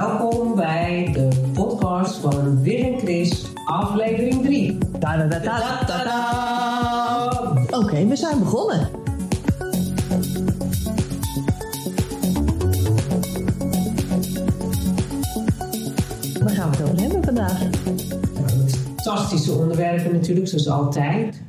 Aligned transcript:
Welkom 0.00 0.54
bij 0.54 1.10
de 1.12 1.28
podcast 1.52 2.16
van 2.16 2.62
Wil 2.62 2.92
en 2.92 2.98
Chris, 2.98 3.46
aflevering 3.64 4.42
3. 4.42 4.78
Oké, 7.70 8.06
we 8.06 8.16
zijn 8.16 8.38
begonnen. 8.38 8.88
Waar 16.38 16.54
gaan 16.54 16.70
we 16.70 16.76
het 16.76 16.82
over 16.82 17.00
hebben 17.00 17.24
vandaag? 17.24 17.68
Fantastische 18.96 19.52
onderwerpen 19.52 20.12
natuurlijk, 20.12 20.48
zoals 20.48 20.68
altijd. 20.68 21.42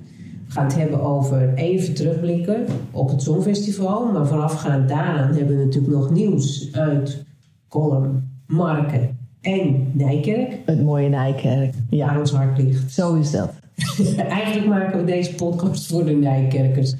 We 0.48 0.52
gaan 0.52 0.66
het 0.66 0.76
hebben 0.76 1.02
over 1.02 1.54
even 1.54 1.94
terugblikken 1.94 2.66
op 2.92 3.10
het 3.10 3.22
Songfestival. 3.22 4.12
Maar 4.12 4.28
voorafgaand 4.28 4.90
daaraan 4.90 5.34
hebben 5.34 5.58
we 5.58 5.66
natuurlijk 5.66 5.94
nog 5.94 6.10
nieuws 6.10 6.70
uit 6.74 7.26
Colum, 7.68 8.31
Marken 8.52 9.18
en 9.42 9.92
Nijkerk. 9.94 10.58
Het 10.66 10.84
mooie 10.84 11.10
Nijkerk. 11.10 11.74
Waar 11.74 11.82
Ja, 11.90 12.20
ons 12.20 12.32
hart 12.32 12.58
ligt. 12.58 12.92
zo 12.92 13.14
is 13.16 13.32
dat. 13.32 13.52
Eigenlijk 14.18 14.68
maken 14.68 15.00
we 15.00 15.06
deze 15.06 15.36
podcast 15.36 15.88
voor 15.88 16.06
de 16.06 16.12
Nijkerkers. 16.12 16.94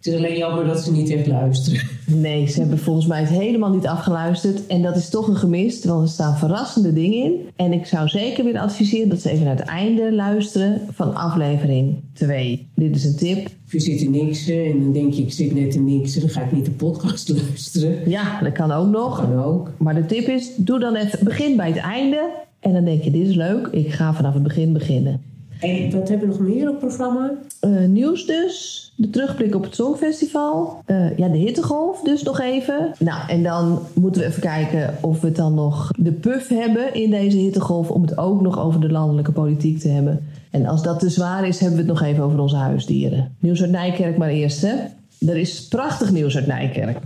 Het 0.00 0.12
is 0.12 0.18
alleen 0.18 0.36
jammer 0.36 0.66
dat 0.66 0.84
ze 0.84 0.92
niet 0.92 1.10
echt 1.10 1.26
luisteren. 1.26 1.80
Nee, 2.06 2.46
ze 2.46 2.60
hebben 2.60 2.78
volgens 2.78 3.06
mij 3.06 3.20
het 3.20 3.28
helemaal 3.28 3.70
niet 3.70 3.86
afgeluisterd. 3.86 4.66
En 4.66 4.82
dat 4.82 4.96
is 4.96 5.08
toch 5.08 5.28
een 5.28 5.36
gemist, 5.36 5.84
want 5.84 6.02
er 6.02 6.08
staan 6.08 6.38
verrassende 6.38 6.92
dingen 6.92 7.24
in. 7.24 7.48
En 7.56 7.72
ik 7.72 7.86
zou 7.86 8.08
zeker 8.08 8.44
willen 8.44 8.60
adviseren 8.60 9.08
dat 9.08 9.20
ze 9.20 9.30
even 9.30 9.44
naar 9.44 9.56
het 9.56 9.66
einde 9.66 10.12
luisteren 10.12 10.80
van 10.90 11.14
aflevering 11.14 11.96
2. 12.12 12.68
Dit 12.74 12.96
is 12.96 13.04
een 13.04 13.16
tip. 13.16 13.46
Of 13.66 13.72
je 13.72 13.80
zit 13.80 14.00
in 14.00 14.10
niks 14.10 14.48
en 14.48 14.80
dan 14.80 14.92
denk 14.92 15.12
je, 15.12 15.22
ik 15.22 15.32
zit 15.32 15.54
net 15.54 15.74
in 15.74 15.84
niks 15.84 16.14
en 16.14 16.20
dan 16.20 16.30
ga 16.30 16.42
ik 16.42 16.52
niet 16.52 16.64
de 16.64 16.70
podcast 16.70 17.28
luisteren. 17.46 18.10
Ja, 18.10 18.40
dat 18.42 18.52
kan 18.52 18.72
ook 18.72 18.88
nog. 18.90 19.20
Kan 19.20 19.42
ook. 19.42 19.70
Maar 19.78 19.94
de 19.94 20.06
tip 20.06 20.28
is, 20.28 20.50
doe 20.56 20.78
dan 20.78 20.94
even, 20.94 21.24
begin 21.24 21.56
bij 21.56 21.68
het 21.68 21.78
einde. 21.78 22.30
En 22.60 22.72
dan 22.72 22.84
denk 22.84 23.02
je, 23.02 23.10
dit 23.10 23.28
is 23.28 23.34
leuk, 23.34 23.66
ik 23.66 23.92
ga 23.92 24.14
vanaf 24.14 24.34
het 24.34 24.42
begin 24.42 24.72
beginnen. 24.72 25.20
En 25.60 25.90
wat 25.90 26.08
hebben 26.08 26.28
we 26.28 26.34
nog 26.34 26.54
meer 26.54 26.68
op 26.68 26.78
programma? 26.78 27.30
Eh, 27.60 27.70
nieuws 27.70 28.26
dus, 28.26 28.92
de 28.96 29.10
terugblik 29.10 29.54
op 29.54 29.62
het 29.62 29.74
Songfestival. 29.74 30.82
Eh, 30.84 31.16
ja, 31.16 31.28
de 31.28 31.38
hittegolf 31.38 32.00
dus 32.00 32.22
nog 32.22 32.40
even. 32.40 32.92
Nou, 32.98 33.28
en 33.28 33.42
dan 33.42 33.78
moeten 33.94 34.22
we 34.22 34.28
even 34.28 34.42
kijken 34.42 34.94
of 35.00 35.20
we 35.20 35.32
dan 35.32 35.54
nog 35.54 35.90
de 35.98 36.12
puff 36.12 36.48
hebben 36.48 36.94
in 36.94 37.10
deze 37.10 37.36
hittegolf... 37.36 37.90
om 37.90 38.02
het 38.02 38.18
ook 38.18 38.40
nog 38.40 38.60
over 38.60 38.80
de 38.80 38.90
landelijke 38.90 39.32
politiek 39.32 39.78
te 39.78 39.88
hebben. 39.88 40.28
En 40.50 40.66
als 40.66 40.82
dat 40.82 41.00
te 41.00 41.10
zwaar 41.10 41.46
is, 41.46 41.58
hebben 41.58 41.78
we 41.78 41.84
het 41.84 42.00
nog 42.00 42.08
even 42.08 42.24
over 42.24 42.40
onze 42.40 42.56
huisdieren. 42.56 43.34
Nieuws 43.38 43.62
uit 43.62 43.70
Nijkerk 43.70 44.16
maar 44.16 44.28
eerst, 44.28 44.62
hè. 44.62 44.74
Er 45.26 45.36
is 45.36 45.68
prachtig 45.68 46.12
nieuws 46.12 46.36
uit 46.36 46.46
Nijkerk. 46.46 46.98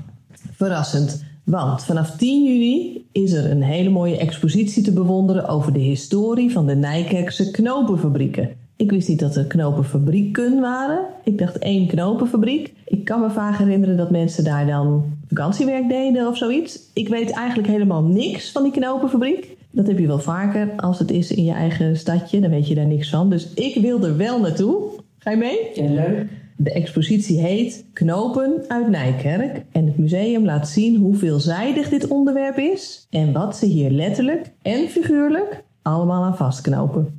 Verrassend. 0.52 1.23
Want 1.44 1.84
vanaf 1.84 2.16
10 2.16 2.44
juni 2.44 3.06
is 3.12 3.32
er 3.32 3.50
een 3.50 3.62
hele 3.62 3.90
mooie 3.90 4.16
expositie 4.16 4.82
te 4.82 4.92
bewonderen 4.92 5.48
over 5.48 5.72
de 5.72 5.78
historie 5.78 6.52
van 6.52 6.66
de 6.66 6.74
Nijkerkse 6.74 7.50
knopenfabrieken. 7.50 8.50
Ik 8.76 8.90
wist 8.90 9.08
niet 9.08 9.18
dat 9.18 9.36
er 9.36 9.44
knopenfabrieken 9.44 10.60
waren. 10.60 10.98
Ik 11.24 11.38
dacht 11.38 11.58
één 11.58 11.86
knopenfabriek. 11.86 12.72
Ik 12.84 13.04
kan 13.04 13.20
me 13.20 13.30
vaak 13.30 13.58
herinneren 13.58 13.96
dat 13.96 14.10
mensen 14.10 14.44
daar 14.44 14.66
dan 14.66 15.04
vakantiewerk 15.28 15.88
deden 15.88 16.28
of 16.28 16.36
zoiets. 16.36 16.78
Ik 16.92 17.08
weet 17.08 17.30
eigenlijk 17.30 17.68
helemaal 17.68 18.02
niks 18.02 18.52
van 18.52 18.62
die 18.62 18.72
knopenfabriek. 18.72 19.56
Dat 19.70 19.86
heb 19.86 19.98
je 19.98 20.06
wel 20.06 20.18
vaker 20.18 20.70
als 20.76 20.98
het 20.98 21.10
is 21.10 21.32
in 21.32 21.44
je 21.44 21.52
eigen 21.52 21.96
stadje. 21.96 22.40
Dan 22.40 22.50
weet 22.50 22.68
je 22.68 22.74
daar 22.74 22.86
niks 22.86 23.10
van. 23.10 23.30
Dus 23.30 23.52
ik 23.54 23.74
wil 23.82 24.04
er 24.04 24.16
wel 24.16 24.40
naartoe. 24.40 24.82
Ga 25.18 25.30
je 25.30 25.36
mee? 25.36 25.58
Ja, 25.74 25.94
leuk. 25.94 26.26
De 26.56 26.72
expositie 26.72 27.40
heet 27.40 27.84
Knopen 27.92 28.64
uit 28.68 28.88
Nijkerk 28.88 29.64
en 29.72 29.86
het 29.86 29.98
museum 29.98 30.44
laat 30.44 30.68
zien 30.68 30.96
hoe 30.96 31.14
veelzijdig 31.14 31.88
dit 31.88 32.08
onderwerp 32.08 32.58
is 32.58 33.06
en 33.10 33.32
wat 33.32 33.56
ze 33.56 33.66
hier 33.66 33.90
letterlijk 33.90 34.52
en 34.62 34.88
figuurlijk 34.88 35.64
allemaal 35.82 36.24
aan 36.24 36.36
vastknopen. 36.36 37.18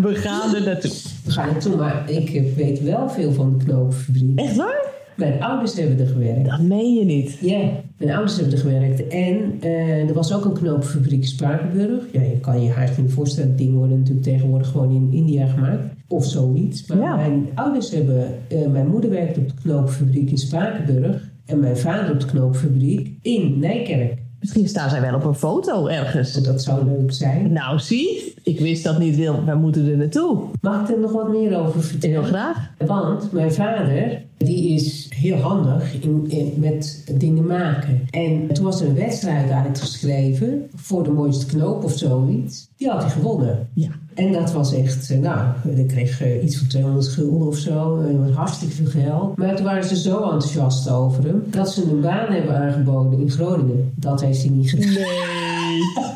We 0.00 0.14
gaan 0.14 0.54
er 0.54 0.64
naartoe. 0.64 0.90
We 1.24 1.30
gaan 1.30 1.46
naartoe, 1.46 1.76
maar 1.76 2.10
ik 2.10 2.54
weet 2.56 2.82
wel 2.82 3.08
veel 3.08 3.32
van 3.32 3.58
de 3.58 3.64
knoopfabriek. 3.64 4.38
Echt 4.38 4.56
waar? 4.56 4.84
Mijn 5.16 5.42
ouders 5.42 5.76
hebben 5.76 5.98
er 6.00 6.06
gewerkt. 6.06 6.44
Dat 6.50 6.60
meen 6.60 6.94
je 6.94 7.04
niet. 7.04 7.38
Ja, 7.40 7.58
mijn 7.96 8.10
ouders 8.12 8.34
hebben 8.36 8.54
er 8.54 8.60
gewerkt. 8.60 9.06
En 9.08 9.56
eh, 9.60 10.08
er 10.08 10.14
was 10.14 10.34
ook 10.34 10.44
een 10.44 10.52
knoopfabriek 10.52 11.20
in 11.20 11.26
Spakenburg. 11.28 12.02
Ja, 12.12 12.20
je 12.20 12.40
kan 12.40 12.62
je 12.62 12.70
haast 12.70 12.98
niet 12.98 13.12
voorstellen. 13.12 13.56
Dingen 13.56 13.74
worden 13.76 13.98
natuurlijk 13.98 14.26
tegenwoordig 14.26 14.68
gewoon 14.68 14.90
in 14.90 15.08
India 15.12 15.46
gemaakt. 15.46 15.84
Of 16.08 16.24
zoiets. 16.24 16.86
Maar 16.86 16.98
Ja. 16.98 17.16
mijn 17.16 17.46
ouders 17.54 17.90
hebben... 17.90 18.34
eh, 18.48 18.66
mijn 18.66 18.86
moeder 18.88 19.10
werkte 19.10 19.40
op 19.40 19.48
de 19.48 19.54
knoopfabriek 19.62 20.30
in 20.30 20.38
Spakenburg. 20.38 21.30
En 21.46 21.60
mijn 21.60 21.76
vader 21.76 22.12
op 22.12 22.20
de 22.20 22.26
knoopfabriek 22.26 23.10
in 23.22 23.58
Nijkerk. 23.58 24.14
Misschien 24.40 24.68
staan 24.68 24.90
zij 24.90 25.00
wel 25.00 25.14
op 25.14 25.24
een 25.24 25.34
foto 25.34 25.86
ergens. 25.86 26.32
Dat 26.42 26.62
zou 26.62 26.84
leuk 26.84 27.12
zijn. 27.12 27.52
Nou, 27.52 27.78
zie, 27.78 28.34
ik 28.42 28.60
wist 28.60 28.84
dat 28.84 28.98
niet, 28.98 29.16
Wil. 29.16 29.44
Wij 29.44 29.54
moeten 29.56 29.90
er 29.90 29.96
naartoe. 29.96 30.38
Mag 30.60 30.82
ik 30.88 30.94
er 30.94 31.00
nog 31.00 31.12
wat 31.12 31.28
meer 31.28 31.58
over 31.58 31.72
Heel 31.72 31.82
vertellen? 31.82 32.24
graag. 32.24 32.70
Want 32.86 33.32
mijn 33.32 33.52
vader, 33.52 34.22
die 34.36 34.68
is 34.74 35.06
heel 35.14 35.36
handig 35.36 36.02
in, 36.02 36.24
in- 36.30 36.52
met 36.56 37.04
dingen 37.18 37.46
maken. 37.46 38.00
En 38.10 38.46
toen 38.54 38.64
was 38.64 38.80
er 38.80 38.88
een 38.88 38.94
wedstrijd 38.94 39.50
uitgeschreven 39.50 40.68
voor 40.74 41.02
de 41.02 41.10
mooiste 41.10 41.46
knoop 41.46 41.84
of 41.84 41.92
zoiets. 41.92 42.68
Die 42.76 42.88
had 42.90 43.02
hij 43.02 43.10
gewonnen. 43.10 43.68
Ja. 43.74 43.88
En 44.14 44.32
dat 44.32 44.52
was 44.52 44.72
echt, 44.74 45.10
eh, 45.10 45.18
nou, 45.18 45.46
ik 45.76 45.86
kreeg 45.88 46.22
eh, 46.22 46.44
iets 46.44 46.56
van 46.58 46.66
200 46.66 47.06
gulden 47.08 47.46
of 47.48 47.56
zo. 47.56 48.02
Dat 48.02 48.26
was 48.26 48.36
hartstikke 48.36 48.74
veel 48.74 49.02
geld. 49.02 49.36
Maar 49.36 49.56
toen 49.56 49.64
waren 49.64 49.84
ze 49.84 49.96
zo 49.96 50.16
enthousiast 50.22 50.90
over 50.90 51.24
hem, 51.24 51.42
dat 51.50 51.70
ze 51.72 51.82
een 51.90 52.00
baan 52.00 52.32
hebben 52.32 52.56
aangeboden 52.56 53.20
in 53.20 53.30
Groningen. 53.30 53.92
Dat 53.96 54.20
heeft 54.20 54.42
hij 54.42 54.50
niet 54.50 54.70
gedaan. 54.70 54.92
Nee. 54.92 55.04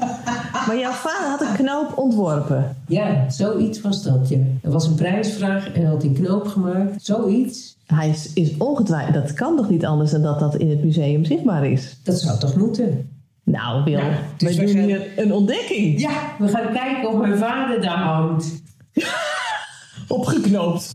Maar 0.70 0.78
jouw 0.78 0.92
vader 0.92 1.28
had 1.28 1.40
een 1.40 1.54
knoop 1.54 1.98
ontworpen. 1.98 2.76
Ja, 2.86 3.30
zoiets 3.30 3.80
was 3.80 4.02
dat, 4.02 4.28
ja. 4.28 4.36
Er 4.62 4.70
was 4.70 4.86
een 4.86 4.94
prijsvraag 4.94 5.66
en 5.72 5.80
hij 5.80 5.90
had 5.90 6.02
een 6.02 6.12
knoop 6.14 6.46
gemaakt. 6.46 7.04
Zoiets. 7.04 7.76
Hij 7.86 8.08
is, 8.08 8.32
is 8.32 8.56
ongetwijfeld, 8.58 9.14
dat 9.14 9.32
kan 9.32 9.56
toch 9.56 9.70
niet 9.70 9.84
anders 9.84 10.10
dan 10.10 10.22
dat 10.22 10.38
dat 10.40 10.56
in 10.56 10.70
het 10.70 10.84
museum 10.84 11.24
zichtbaar 11.24 11.66
is? 11.66 11.96
Dat 12.04 12.20
zou 12.20 12.38
toch 12.38 12.56
moeten? 12.56 13.10
Nou, 13.44 13.84
Wil, 13.84 13.98
Nou, 13.98 14.12
dus 14.36 14.56
wij 14.56 14.64
doen 14.66 14.74
gaan- 14.74 14.84
hier 14.84 15.08
een 15.16 15.32
ontdekking. 15.32 16.00
Ja, 16.00 16.10
we 16.38 16.48
gaan 16.48 16.72
kijken 16.72 17.08
of 17.12 17.20
mijn 17.20 17.38
vader 17.38 17.80
daar 17.80 17.98
hangt. 18.02 18.62
Opgeknoopt. 20.08 20.92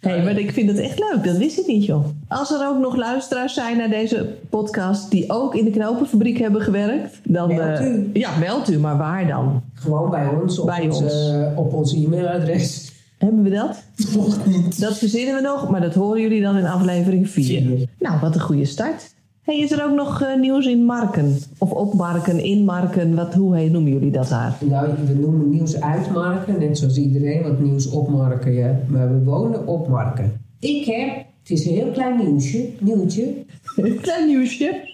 Hé, 0.00 0.10
hey, 0.10 0.24
maar 0.24 0.38
ik 0.38 0.52
vind 0.52 0.68
het 0.68 0.78
echt 0.78 0.98
leuk. 0.98 1.24
Dat 1.24 1.36
wist 1.36 1.58
ik 1.58 1.66
niet, 1.66 1.84
joh. 1.84 2.04
Als 2.28 2.50
er 2.50 2.66
ook 2.68 2.78
nog 2.78 2.96
luisteraars 2.96 3.54
zijn 3.54 3.76
naar 3.76 3.88
deze 3.90 4.34
podcast... 4.50 5.10
die 5.10 5.30
ook 5.30 5.54
in 5.54 5.64
de 5.64 5.70
knopenfabriek 5.70 6.38
hebben 6.38 6.60
gewerkt... 6.60 7.20
dan... 7.24 7.48
Meld 7.48 7.78
eh, 7.78 7.86
u. 7.86 8.10
ja, 8.12 8.36
meld 8.38 8.70
u. 8.70 8.78
Maar 8.78 8.96
waar 8.96 9.26
dan? 9.26 9.62
Gewoon 9.74 10.10
bij 10.10 10.26
ons 10.42 10.58
op, 10.58 10.66
Bij 10.66 10.84
ons, 10.84 11.02
ons. 11.02 11.12
eh, 11.30 11.58
op 11.58 11.72
ons 11.72 11.94
e-mailadres. 11.94 12.92
Hebben 13.18 13.42
we 13.42 13.50
dat? 13.50 13.82
Nog 14.14 14.46
niet. 14.46 14.80
Dat 14.80 14.98
verzinnen 14.98 15.34
we 15.34 15.40
nog, 15.40 15.70
maar 15.70 15.80
dat 15.80 15.94
horen 15.94 16.20
jullie 16.20 16.42
dan 16.42 16.56
in 16.56 16.66
aflevering 16.66 17.30
4. 17.30 17.44
Vier. 17.44 17.88
Nou, 17.98 18.20
wat 18.20 18.34
een 18.34 18.40
goede 18.40 18.64
start. 18.64 19.14
Hey, 19.48 19.58
is 19.58 19.70
er 19.70 19.84
ook 19.84 19.94
nog 19.94 20.22
eh, 20.22 20.38
nieuws 20.38 20.66
in 20.66 20.84
Marken? 20.84 21.36
Of 21.58 21.70
op 21.70 21.94
Marken, 21.94 22.44
in 22.44 22.64
Marken? 22.64 23.14
Wat, 23.14 23.34
hoe 23.34 23.56
heet, 23.56 23.72
noemen 23.72 23.92
jullie 23.92 24.10
dat 24.10 24.28
daar? 24.28 24.56
Nou, 24.60 24.94
we 25.06 25.14
noemen 25.14 25.50
nieuws 25.50 25.80
uitmarken, 25.80 26.58
net 26.58 26.78
zoals 26.78 26.96
iedereen, 26.96 27.42
want 27.42 27.60
nieuws 27.60 27.90
opmarken, 27.90 28.52
ja. 28.52 28.80
Maar 28.86 29.08
we 29.08 29.24
wonen 29.24 29.66
op 29.66 29.88
marken. 29.88 30.40
Ik 30.58 30.84
heb, 30.84 31.16
het 31.16 31.50
is 31.50 31.66
een 31.66 31.74
heel 31.74 31.90
klein 31.90 32.16
nieuwsje, 32.16 32.68
nieuwtje, 32.80 33.44
Een 33.76 34.00
klein 34.06 34.26
nieuwsje. 34.26 34.88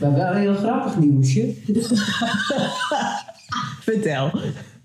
maar 0.00 0.14
wel 0.14 0.34
een 0.34 0.40
heel 0.40 0.54
grappig 0.54 0.98
nieuwsje. 0.98 1.54
Vertel. 3.90 4.30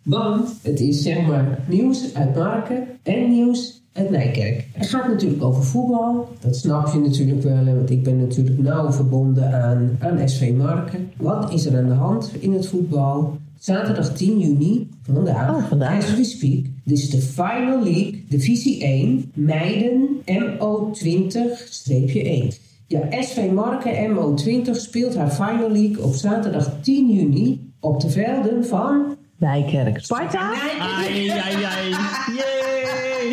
Want 0.04 0.60
het 0.62 0.80
is 0.80 1.02
zeg 1.02 1.28
maar 1.28 1.60
nieuws 1.68 2.14
uit 2.14 2.36
Marken 2.36 2.88
en 3.04 3.30
nieuws 3.30 3.79
uit 3.94 4.10
Nijkerk. 4.10 4.68
Het 4.72 4.88
gaat 4.88 5.08
natuurlijk 5.08 5.44
over 5.44 5.64
voetbal. 5.64 6.28
Dat 6.40 6.56
snap 6.56 6.94
je 6.94 7.00
natuurlijk 7.00 7.42
wel, 7.44 7.66
want 7.66 7.90
ik 7.90 8.04
ben 8.04 8.20
natuurlijk 8.20 8.60
nauw 8.60 8.92
verbonden 8.92 9.64
aan, 9.64 9.98
aan 10.00 10.30
SV 10.30 10.52
Marken. 10.58 11.12
Wat 11.18 11.54
is 11.54 11.66
er 11.66 11.78
aan 11.78 11.88
de 11.88 11.94
hand 11.94 12.32
in 12.40 12.54
het 12.54 12.68
voetbal? 12.68 13.38
Zaterdag 13.60 14.14
10 14.14 14.40
juni, 14.40 14.90
vandaag, 15.04 15.56
Oh, 15.56 15.68
vandaag. 15.68 15.98
as 15.98 16.16
we 16.16 16.24
speak. 16.24 16.66
Dit 16.84 16.98
is 16.98 17.10
de 17.10 17.22
Final 17.22 17.84
League, 17.84 18.24
divisie 18.30 18.84
1, 18.84 19.32
meiden 19.34 20.08
MO20-1. 20.26 22.56
Ja, 22.88 23.00
SV 23.22 23.52
Marken 23.52 24.16
MO20 24.16 24.70
speelt 24.72 25.16
haar 25.16 25.30
Final 25.32 25.72
League 25.72 26.04
op 26.04 26.14
zaterdag 26.14 26.72
10 26.82 27.14
juni 27.14 27.72
op 27.80 28.02
de 28.02 28.10
velden 28.10 28.66
van 28.66 29.18
Nijkerk. 29.38 30.00
Sparta? 30.04 30.50
Nijkerk. 30.50 30.80
Ai, 30.82 31.30
ai, 31.30 31.64
ai. 31.64 32.69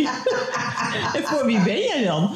En 1.17 1.23
voor 1.23 1.47
wie 1.47 1.63
ben 1.65 1.79
jij 1.79 2.05
dan? 2.05 2.31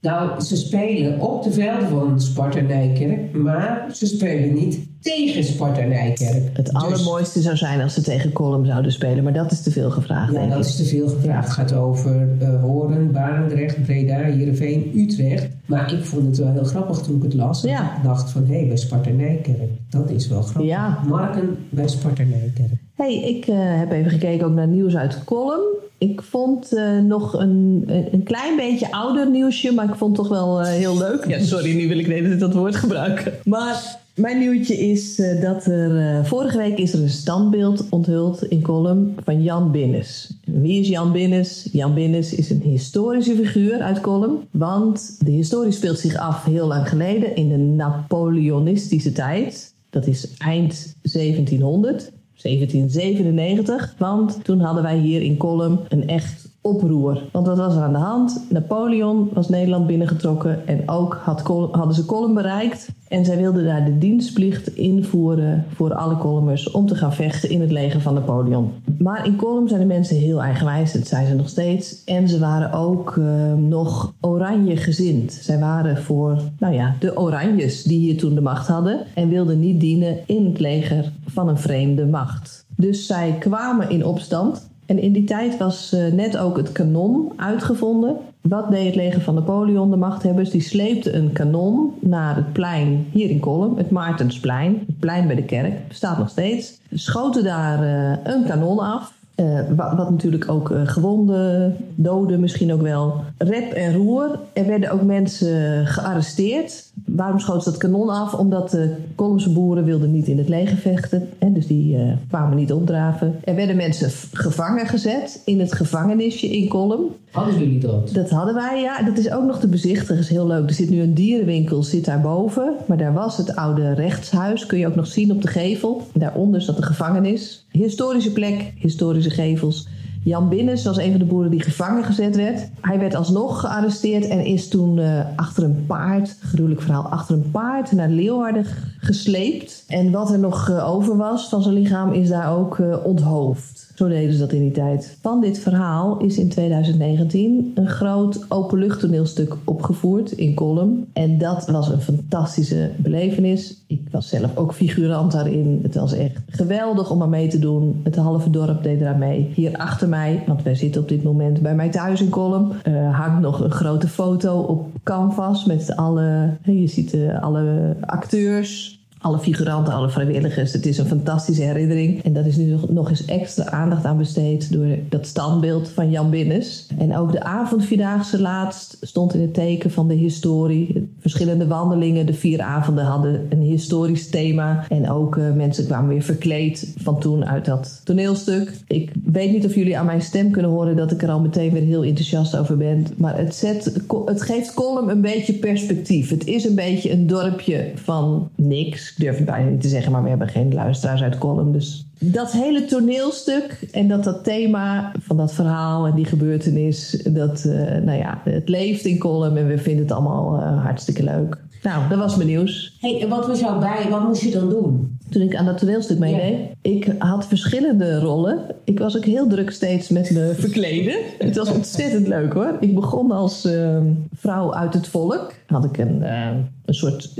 Nou, 0.00 0.40
ze 0.40 0.56
spelen 0.56 1.20
op 1.20 1.42
de 1.42 1.52
velden 1.52 1.88
van 1.88 2.20
Sparta 2.20 2.60
Nijkerk, 2.60 3.32
maar 3.32 3.86
ze 3.94 4.06
spelen 4.06 4.54
niet 4.54 4.78
tegen 5.00 5.44
Sparta 5.44 5.80
Nijkerk. 5.80 6.42
Het 6.52 6.64
Dus- 6.66 6.74
allermooiste 6.74 7.40
zou 7.40 7.56
zijn 7.56 7.80
als 7.80 7.94
ze 7.94 8.02
tegen 8.02 8.32
Colum 8.32 8.64
zouden 8.66 8.92
spelen, 8.92 9.24
maar 9.24 9.32
dat 9.32 9.52
is 9.52 9.62
te 9.62 9.70
veel 9.70 9.90
gevraagd. 9.90 10.32
Ja, 10.32 10.46
dat 10.46 10.64
is 10.64 10.76
te 10.76 10.84
veel 10.84 11.08
gevraagd. 11.08 11.44
Het 11.46 11.54
gaat 11.54 11.72
over 11.72 12.28
eh 12.40 12.60
Horen, 12.60 13.12
Barendrecht, 13.12 13.82
Breda, 13.82 14.16
Heerenveen, 14.16 14.92
Utrecht. 14.94 15.48
Maar 15.66 15.92
ik 15.92 16.04
vond 16.04 16.26
het 16.26 16.36
wel 16.38 16.52
heel 16.52 16.64
grappig 16.64 16.98
toen 16.98 17.16
ik 17.16 17.22
het 17.22 17.34
las. 17.34 17.62
Ja. 17.62 17.96
Ik 17.96 18.02
dacht 18.02 18.30
van, 18.30 18.46
hé, 18.46 18.66
bij 18.66 18.76
Sparta 18.76 19.10
Nijkerk. 19.10 19.70
Dat 19.90 20.10
is 20.10 20.28
wel 20.28 20.42
grappig. 20.42 20.70
Ja. 20.70 21.02
Marken 21.08 21.56
bij 21.70 21.88
Sparta 21.88 22.22
Nijkerk. 22.22 22.84
Hey, 22.96 23.14
ik 23.14 23.46
eh, 23.46 23.56
heb 23.58 23.92
even 23.92 24.10
gekeken 24.10 24.46
ook 24.46 24.52
naar 24.52 24.68
nieuws 24.68 24.96
uit 24.96 25.24
Colum. 25.24 25.60
Ik 25.98 26.22
vond 26.22 26.72
eh, 26.72 26.98
nog 26.98 27.32
een, 27.32 27.84
een 28.12 28.22
klein 28.22 28.56
beetje 28.56 28.92
ouder 28.92 29.30
nieuwsje, 29.30 29.72
maar 29.72 29.88
ik 29.88 29.94
vond 29.94 30.16
het 30.16 30.26
toch 30.26 30.36
wel 30.36 30.60
eh, 30.60 30.66
heel 30.66 30.98
leuk. 30.98 31.26
Ja, 31.28 31.38
sorry, 31.38 31.74
nu 31.74 31.88
wil 31.88 31.98
ik 31.98 32.06
de 32.06 32.22
tijd 32.22 32.40
dat 32.40 32.54
woord 32.54 32.76
gebruiken. 32.76 33.32
Maar 33.44 33.98
mijn 34.14 34.38
nieuwtje 34.38 34.74
is 34.74 35.16
dat 35.40 35.66
er 35.66 36.24
vorige 36.24 36.58
week 36.58 36.78
is 36.78 36.92
er 36.92 37.02
een 37.02 37.08
standbeeld 37.08 37.88
onthuld 37.90 38.44
in 38.44 38.62
Colum 38.62 39.14
van 39.24 39.42
Jan 39.42 39.70
Binnes. 39.70 40.30
Wie 40.44 40.80
is 40.80 40.88
Jan 40.88 41.12
Binnes? 41.12 41.68
Jan 41.72 41.94
Binnes 41.94 42.34
is 42.34 42.50
een 42.50 42.62
historische 42.62 43.34
figuur 43.34 43.80
uit 43.80 44.00
Colum, 44.00 44.38
want 44.50 45.16
de 45.24 45.30
historie 45.30 45.72
speelt 45.72 45.98
zich 45.98 46.16
af 46.16 46.44
heel 46.44 46.66
lang 46.66 46.88
geleden 46.88 47.36
in 47.36 47.48
de 47.48 47.56
Napoleonistische 47.56 49.12
tijd. 49.12 49.74
Dat 49.90 50.06
is 50.06 50.28
eind 50.38 50.94
1700. 51.02 52.12
1797, 52.42 53.94
want 53.98 54.44
toen 54.44 54.60
hadden 54.60 54.82
wij 54.82 54.98
hier 54.98 55.22
in 55.22 55.36
Colum 55.36 55.80
een 55.88 56.08
echt 56.08 56.45
oproer. 56.66 57.22
Want 57.32 57.46
wat 57.46 57.56
was 57.56 57.76
er 57.76 57.82
aan 57.82 57.92
de 57.92 57.98
hand? 57.98 58.44
Napoleon 58.48 59.28
was 59.32 59.48
Nederland 59.48 59.86
binnengetrokken 59.86 60.66
en 60.66 60.88
ook 60.88 61.20
had 61.24 61.42
hadden 61.70 61.94
ze 61.94 62.06
Colum 62.06 62.34
bereikt. 62.34 62.88
En 63.08 63.24
zij 63.24 63.36
wilden 63.36 63.64
daar 63.64 63.84
de 63.84 63.98
dienstplicht 63.98 64.66
invoeren 64.66 65.64
voor 65.74 65.94
alle 65.94 66.16
Columers 66.16 66.70
om 66.70 66.86
te 66.86 66.94
gaan 66.94 67.12
vechten 67.12 67.50
in 67.50 67.60
het 67.60 67.70
leger 67.70 68.00
van 68.00 68.14
Napoleon. 68.14 68.72
Maar 68.98 69.26
in 69.26 69.36
Colum 69.36 69.68
zijn 69.68 69.80
de 69.80 69.86
mensen 69.86 70.16
heel 70.16 70.42
eigenwijs, 70.42 70.92
dat 70.92 71.06
zijn 71.06 71.26
ze 71.26 71.34
nog 71.34 71.48
steeds. 71.48 72.04
En 72.04 72.28
ze 72.28 72.38
waren 72.38 72.72
ook 72.72 73.16
eh, 73.16 73.52
nog 73.54 74.14
oranje 74.20 74.76
gezind. 74.76 75.32
Zij 75.32 75.58
waren 75.58 76.02
voor, 76.02 76.42
nou 76.58 76.74
ja, 76.74 76.94
de 76.98 77.16
oranjes 77.16 77.82
die 77.82 77.98
hier 77.98 78.18
toen 78.18 78.34
de 78.34 78.40
macht 78.40 78.68
hadden 78.68 79.00
en 79.14 79.28
wilden 79.28 79.60
niet 79.60 79.80
dienen 79.80 80.18
in 80.26 80.44
het 80.44 80.60
leger 80.60 81.12
van 81.26 81.48
een 81.48 81.58
vreemde 81.58 82.06
macht. 82.06 82.64
Dus 82.76 83.06
zij 83.06 83.36
kwamen 83.38 83.90
in 83.90 84.04
opstand. 84.04 84.68
En 84.86 84.98
in 84.98 85.12
die 85.12 85.24
tijd 85.24 85.58
was 85.58 85.92
eh, 85.92 86.12
net 86.12 86.36
ook 86.36 86.56
het 86.56 86.72
kanon 86.72 87.32
uitgevonden. 87.36 88.16
Wat 88.40 88.70
deed 88.70 88.86
het 88.86 88.94
leger 88.94 89.20
van 89.20 89.34
Napoleon, 89.34 89.90
de 89.90 89.96
machthebbers? 89.96 90.50
Die 90.50 90.60
sleepten 90.60 91.16
een 91.16 91.32
kanon 91.32 91.92
naar 92.00 92.36
het 92.36 92.52
plein 92.52 93.06
hier 93.12 93.30
in 93.30 93.40
Kolm, 93.40 93.76
het 93.76 93.90
Maartensplein. 93.90 94.82
Het 94.86 94.98
plein 94.98 95.26
bij 95.26 95.36
de 95.36 95.42
kerk, 95.44 95.88
bestaat 95.88 96.18
nog 96.18 96.28
steeds. 96.28 96.80
Schoten 96.92 97.44
daar 97.44 97.82
eh, 97.82 98.32
een 98.34 98.44
kanon 98.44 98.78
af. 98.78 99.14
Eh, 99.34 99.60
wa- 99.76 99.96
wat 99.96 100.10
natuurlijk 100.10 100.50
ook 100.50 100.72
gewonden, 100.84 101.76
doden 101.94 102.40
misschien 102.40 102.72
ook 102.72 102.82
wel. 102.82 103.14
Rep 103.38 103.72
en 103.72 103.94
roer. 103.94 104.38
Er 104.52 104.66
werden 104.66 104.90
ook 104.90 105.02
mensen 105.02 105.86
gearresteerd. 105.86 106.84
Waarom 107.06 107.38
schoten 107.38 107.62
ze 107.62 107.70
dat 107.70 107.78
kanon 107.78 108.08
af? 108.08 108.34
Omdat 108.34 108.70
de 108.70 108.94
Kolmse 109.14 109.52
boeren 109.52 109.84
wilden 109.84 110.12
niet 110.12 110.26
in 110.26 110.38
het 110.38 110.48
leger 110.48 110.76
vechten. 110.76 111.28
Hè, 111.38 111.52
dus 111.52 111.66
die 111.66 111.96
eh, 111.96 112.12
kwamen 112.28 112.56
niet 112.56 112.72
opdraven. 112.72 113.34
Er 113.44 113.54
werden 113.54 113.76
mensen 113.76 114.10
gevangen 114.32 114.86
gezet 114.86 115.42
in 115.44 115.60
het 115.60 115.72
gevangenisje 115.72 116.46
in 116.46 116.68
Kolm. 116.68 117.14
Hadden 117.30 117.58
jullie 117.58 117.78
dat? 117.78 118.10
Dat 118.12 118.30
hadden 118.30 118.54
wij, 118.54 118.80
ja. 118.80 119.02
Dat 119.02 119.18
is 119.18 119.30
ook 119.30 119.44
nog 119.44 119.60
te 119.60 119.68
bezichtigen. 119.68 120.18
is 120.18 120.28
heel 120.28 120.46
leuk. 120.46 120.68
Er 120.68 120.74
zit 120.74 120.90
nu 120.90 121.00
een 121.00 121.14
dierenwinkel, 121.14 121.82
zit 121.82 122.04
daarboven. 122.04 122.74
Maar 122.86 122.96
daar 122.96 123.12
was 123.12 123.36
het 123.36 123.56
oude 123.56 123.92
rechtshuis. 123.92 124.66
Kun 124.66 124.78
je 124.78 124.86
ook 124.86 124.94
nog 124.94 125.06
zien 125.06 125.30
op 125.30 125.42
de 125.42 125.48
gevel. 125.48 126.06
Daaronder 126.14 126.60
zat 126.62 126.76
de 126.76 126.82
gevangenis. 126.82 127.66
Historische 127.70 128.32
plek, 128.32 128.72
historische 128.78 129.30
gevels. 129.30 129.88
Jan 130.26 130.48
Binnes 130.48 130.84
was 130.84 130.96
een 130.96 131.10
van 131.10 131.18
de 131.18 131.24
boeren 131.24 131.50
die 131.50 131.62
gevangen 131.62 132.04
gezet 132.04 132.36
werd. 132.36 132.68
Hij 132.80 132.98
werd 132.98 133.14
alsnog 133.14 133.60
gearresteerd 133.60 134.28
en 134.28 134.44
is 134.44 134.68
toen 134.68 134.98
eh, 134.98 135.20
achter 135.36 135.64
een 135.64 135.84
paard, 135.86 136.36
gruwelijk 136.40 136.82
verhaal, 136.82 137.08
achter 137.08 137.34
een 137.34 137.50
paard 137.50 137.92
naar 137.92 138.08
Leeuwarden 138.08 138.66
gesleept. 139.06 139.84
En 139.86 140.10
wat 140.10 140.30
er 140.30 140.38
nog 140.38 140.68
eh, 140.68 140.90
over 140.90 141.16
was 141.16 141.48
van 141.48 141.62
zijn 141.62 141.74
lichaam 141.74 142.12
is 142.12 142.28
daar 142.28 142.56
ook 142.56 142.78
eh, 142.78 142.96
onthoofd. 143.04 143.86
Zo 143.96 144.08
deden 144.08 144.32
ze 144.32 144.38
dat 144.38 144.52
in 144.52 144.60
die 144.60 144.70
tijd. 144.70 145.18
Van 145.22 145.40
dit 145.40 145.58
verhaal 145.58 146.18
is 146.18 146.38
in 146.38 146.48
2019 146.48 147.72
een 147.74 147.88
groot 147.88 148.44
openluchttoneelstuk 148.48 149.56
opgevoerd 149.64 150.32
in 150.32 150.54
Colum. 150.54 151.06
En 151.12 151.38
dat 151.38 151.66
was 151.66 151.88
een 151.88 152.00
fantastische 152.00 152.90
belevenis. 152.96 153.84
Ik 153.86 154.00
was 154.10 154.28
zelf 154.28 154.56
ook 154.56 154.74
figurant 154.74 155.32
daarin. 155.32 155.80
Het 155.82 155.94
was 155.94 156.12
echt 156.12 156.40
geweldig 156.46 157.10
om 157.10 157.22
aan 157.22 157.30
mee 157.30 157.48
te 157.48 157.58
doen. 157.58 158.00
Het 158.02 158.16
halve 158.16 158.50
dorp 158.50 158.82
deed 158.82 159.00
eraan 159.00 159.18
mee. 159.18 159.50
Hier 159.54 159.76
achter 159.76 160.08
mij, 160.08 160.42
want 160.46 160.62
wij 160.62 160.74
zitten 160.74 161.00
op 161.00 161.08
dit 161.08 161.22
moment 161.22 161.62
bij 161.62 161.74
mij 161.74 161.88
thuis 161.88 162.20
in 162.20 162.28
Colum, 162.30 162.72
eh, 162.82 163.18
hangt 163.18 163.40
nog 163.40 163.60
een 163.60 163.70
grote 163.70 164.08
foto 164.08 164.60
op 164.60 164.88
canvas 165.02 165.64
met 165.64 165.96
alle, 165.96 166.50
je 166.62 166.86
ziet 166.86 167.16
alle 167.40 167.96
acteurs, 168.00 168.95
alle 169.20 169.38
figuranten, 169.38 169.92
alle 169.92 170.10
vrijwilligers. 170.10 170.72
Het 170.72 170.86
is 170.86 170.98
een 170.98 171.06
fantastische 171.06 171.62
herinnering. 171.62 172.22
En 172.22 172.32
daar 172.32 172.46
is 172.46 172.56
nu 172.56 172.76
nog- 172.88 173.08
eens 173.08 173.24
extra 173.24 173.70
aandacht 173.70 174.04
aan 174.04 174.18
besteed 174.18 174.72
door 174.72 174.86
dat 175.08 175.26
standbeeld 175.26 175.88
van 175.88 176.10
Jan 176.10 176.30
Binnes. 176.30 176.86
En 176.98 177.16
ook 177.16 177.32
de 177.32 177.42
avondvierdaagse 177.42 178.40
laatst 178.40 178.96
stond 179.00 179.34
in 179.34 179.40
het 179.40 179.54
teken 179.54 179.90
van 179.90 180.08
de 180.08 180.14
historie. 180.14 181.08
Verschillende 181.18 181.66
wandelingen, 181.66 182.26
de 182.26 182.34
vier 182.34 182.60
avonden 182.60 183.04
hadden 183.04 183.46
een 183.48 183.60
historisch 183.60 184.30
thema. 184.30 184.84
En 184.88 185.10
ook 185.10 185.36
eh, 185.36 185.52
mensen 185.52 185.86
kwamen 185.86 186.08
weer 186.08 186.22
verkleed 186.22 186.94
van 187.02 187.20
toen 187.20 187.44
uit 187.46 187.64
dat 187.64 188.00
toneelstuk. 188.04 188.72
Ik 188.86 189.12
weet 189.24 189.52
niet 189.52 189.64
of 189.64 189.74
jullie 189.74 189.98
aan 189.98 190.06
mijn 190.06 190.22
stem 190.22 190.50
kunnen 190.50 190.70
horen 190.70 190.96
dat 190.96 191.10
ik 191.10 191.22
er 191.22 191.30
al 191.30 191.40
meteen 191.40 191.72
weer 191.72 191.82
heel 191.82 192.04
enthousiast 192.04 192.56
over 192.56 192.76
ben. 192.76 193.06
Maar 193.16 193.38
het, 193.38 193.54
zet, 193.54 193.92
het 194.24 194.42
geeft 194.42 194.74
Colum 194.74 195.08
een 195.08 195.20
beetje 195.20 195.52
perspectief. 195.52 196.30
Het 196.30 196.46
is 196.46 196.64
een 196.64 196.74
beetje 196.74 197.12
een 197.12 197.26
dorpje 197.26 197.90
van 197.94 198.48
niks. 198.54 199.05
Ik 199.16 199.24
durf 199.24 199.36
het 199.36 199.46
bijna 199.46 199.70
niet 199.70 199.80
te 199.80 199.88
zeggen, 199.88 200.12
maar 200.12 200.22
we 200.22 200.28
hebben 200.28 200.48
geen 200.48 200.74
luisteraars 200.74 201.22
uit 201.22 201.38
Colum. 201.38 201.72
Dus 201.72 202.06
dat 202.18 202.52
hele 202.52 202.84
toneelstuk 202.84 203.88
en 203.92 204.08
dat 204.08 204.24
dat 204.24 204.44
thema 204.44 205.12
van 205.18 205.36
dat 205.36 205.52
verhaal 205.52 206.06
en 206.06 206.14
die 206.14 206.24
gebeurtenis, 206.24 207.22
dat, 207.30 207.64
eh, 207.64 208.02
nou 208.02 208.18
ja, 208.18 208.40
het 208.44 208.68
leeft 208.68 209.04
in 209.04 209.18
Colum 209.18 209.56
en 209.56 209.66
we 209.66 209.78
vinden 209.78 210.02
het 210.02 210.12
allemaal 210.12 210.60
eh, 210.60 210.82
hartstikke 210.84 211.22
leuk. 211.22 211.64
Nou, 211.82 212.08
dat 212.08 212.18
was 212.18 212.36
mijn 212.36 212.48
nieuws. 212.48 212.96
hey, 213.00 213.26
wat 213.28 213.46
was 213.46 213.60
jou 213.60 213.80
bij? 213.80 214.06
Wat 214.10 214.24
moest 214.26 214.42
je 214.42 214.50
dan 214.50 214.68
doen? 214.68 215.15
Toen 215.36 215.44
ik 215.44 215.56
aan 215.56 215.64
dat 215.64 215.78
toneelstuk 215.78 216.18
meedeed. 216.18 216.58
Ik 216.82 217.14
had 217.18 217.46
verschillende 217.46 218.18
rollen. 218.18 218.58
Ik 218.84 218.98
was 218.98 219.16
ook 219.16 219.24
heel 219.24 219.46
druk 219.46 219.70
steeds 219.70 220.08
met 220.08 220.30
me 220.30 220.54
verkleden. 220.58 221.16
Het 221.38 221.56
was 221.56 221.72
ontzettend 221.72 222.26
leuk 222.26 222.52
hoor. 222.52 222.76
Ik 222.80 222.94
begon 222.94 223.30
als 223.30 223.64
eh, 223.64 223.98
vrouw 224.34 224.74
uit 224.74 224.94
het 224.94 225.08
volk. 225.08 225.52
Had 225.66 225.84
ik 225.84 225.98
een, 225.98 226.22
eh, 226.22 226.50
een 226.84 226.94
soort 226.94 227.32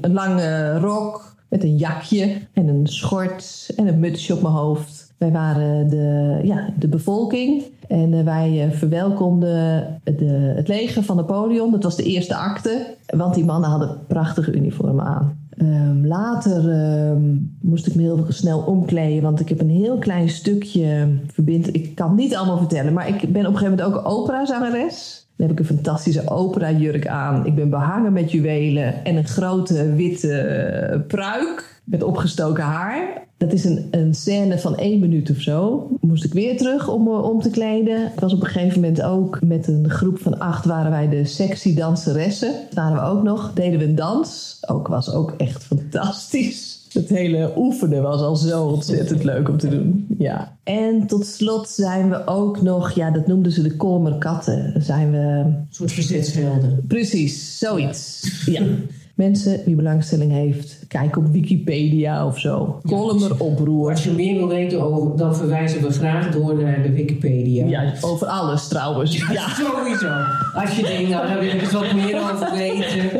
een 0.00 0.12
lange 0.12 0.78
rok 0.78 1.34
met 1.48 1.62
een 1.62 1.76
jakje 1.76 2.36
en 2.52 2.68
een 2.68 2.86
schort 2.86 3.70
en 3.76 3.86
een 3.86 4.00
mutsje 4.00 4.34
op 4.34 4.42
mijn 4.42 4.54
hoofd. 4.54 5.12
Wij 5.18 5.30
waren 5.30 5.88
de, 5.88 6.40
ja, 6.42 6.68
de 6.78 6.88
bevolking 6.88 7.62
en 7.88 8.14
eh, 8.14 8.24
wij 8.24 8.64
eh, 8.64 8.70
verwelkomden 8.70 10.00
de, 10.04 10.52
het 10.56 10.68
leger 10.68 11.02
van 11.02 11.16
Napoleon. 11.16 11.70
Dat 11.70 11.82
was 11.82 11.96
de 11.96 12.02
eerste 12.02 12.36
acte, 12.36 12.94
want 13.16 13.34
die 13.34 13.44
mannen 13.44 13.70
hadden 13.70 13.98
prachtige 14.06 14.52
uniformen 14.52 15.04
aan. 15.04 15.38
Ehm, 15.60 16.06
later 16.06 16.70
ehm, 16.70 17.36
moest 17.60 17.86
ik 17.86 17.94
me 17.94 18.02
heel 18.02 18.24
snel 18.28 18.58
omkleden, 18.58 19.22
want 19.22 19.40
ik 19.40 19.48
heb 19.48 19.60
een 19.60 19.70
heel 19.70 19.98
klein 19.98 20.28
stukje 20.28 21.08
verbind. 21.32 21.74
Ik 21.74 21.94
kan 21.94 22.14
niet 22.14 22.36
allemaal 22.36 22.58
vertellen, 22.58 22.92
maar 22.92 23.08
ik 23.08 23.32
ben 23.32 23.46
op 23.46 23.52
een 23.52 23.58
gegeven 23.58 23.76
moment 23.78 23.82
ook 23.82 24.08
operazangeres. 24.08 25.26
Dan 25.36 25.48
heb 25.48 25.58
ik 25.58 25.68
een 25.68 25.76
fantastische 25.76 26.30
opera-jurk 26.30 27.06
aan. 27.06 27.46
Ik 27.46 27.54
ben 27.54 27.70
behangen 27.70 28.12
met 28.12 28.32
juwelen 28.32 29.04
en 29.04 29.16
een 29.16 29.26
grote 29.26 29.94
witte 29.94 31.04
pruik 31.06 31.69
met 31.90 32.02
opgestoken 32.02 32.64
haar. 32.64 33.28
Dat 33.36 33.52
is 33.52 33.64
een, 33.64 33.88
een 33.90 34.14
scène 34.14 34.58
van 34.58 34.76
één 34.76 35.00
minuut 35.00 35.30
of 35.30 35.40
zo. 35.40 35.88
Moest 36.00 36.24
ik 36.24 36.32
weer 36.32 36.56
terug 36.56 36.88
om 36.88 37.02
me 37.02 37.22
om 37.22 37.40
te 37.40 37.50
kleden. 37.50 38.06
Ik 38.06 38.20
was 38.20 38.32
op 38.32 38.40
een 38.40 38.46
gegeven 38.46 38.80
moment 38.80 39.02
ook 39.02 39.38
met 39.42 39.68
een 39.68 39.90
groep 39.90 40.18
van 40.18 40.38
acht 40.38 40.64
waren 40.64 40.90
wij 40.90 41.08
de 41.08 41.24
sexy 41.24 41.74
danseressen. 41.74 42.54
Waren 42.74 42.94
we 42.94 43.08
ook 43.08 43.22
nog. 43.22 43.52
Deden 43.54 43.78
we 43.78 43.84
een 43.84 43.94
dans. 43.94 44.58
Ook 44.66 44.88
was 44.88 45.12
ook 45.12 45.34
echt 45.36 45.62
fantastisch. 45.62 46.78
Het 46.92 47.08
hele 47.08 47.52
oefenen 47.56 48.02
was 48.02 48.20
al 48.20 48.36
zo 48.36 48.64
ontzettend 48.64 49.24
leuk 49.24 49.48
om 49.48 49.58
te 49.58 49.68
doen. 49.68 50.06
Ja. 50.18 50.56
En 50.62 51.06
tot 51.06 51.26
slot 51.26 51.68
zijn 51.68 52.10
we 52.10 52.26
ook 52.26 52.62
nog, 52.62 52.90
ja, 52.90 53.10
dat 53.10 53.26
noemden 53.26 53.52
ze 53.52 53.62
de 53.62 53.76
Kolmer 53.76 54.18
katten. 54.18 54.82
Zijn 54.82 55.10
we 55.10 55.16
Een 55.16 55.66
soort 55.70 55.92
verzetsvelden. 55.92 56.84
Precies, 56.86 57.58
zoiets. 57.58 58.30
Ja. 58.46 58.62
Mensen, 59.20 59.60
wie 59.64 59.74
belangstelling 59.74 60.32
heeft, 60.32 60.78
kijk 60.88 61.16
op 61.16 61.26
Wikipedia 61.26 62.26
of 62.26 62.38
zo. 62.38 62.80
Column 62.86 63.22
erop, 63.22 63.58
roer. 63.58 63.90
Als 63.90 64.04
je 64.04 64.10
meer 64.10 64.36
wil 64.36 64.48
weten 64.48 64.80
over, 64.80 65.16
dan 65.16 65.36
verwijzen 65.36 65.82
we 65.82 65.92
graag 65.92 66.30
door 66.30 66.62
naar 66.62 66.82
de 66.82 66.92
Wikipedia. 66.92 67.66
Ja, 67.66 67.92
over 68.00 68.26
alles 68.26 68.68
trouwens. 68.68 69.16
Ja, 69.16 69.48
Sowieso. 69.48 70.08
Als 70.54 70.76
je 70.76 70.82
denkt, 70.82 71.10
nou, 71.10 71.26
daar 71.26 71.38
wil 71.38 71.48
ik 71.48 71.60
eens 71.60 71.72
wat 71.72 71.94
meer 71.94 72.32
over 72.32 72.50
weten. 72.56 73.10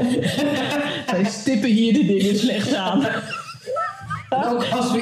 wij 1.10 1.24
stippen 1.24 1.70
hier 1.70 1.92
de 1.92 2.06
dingen 2.06 2.36
slecht 2.36 2.74
aan. 2.74 3.02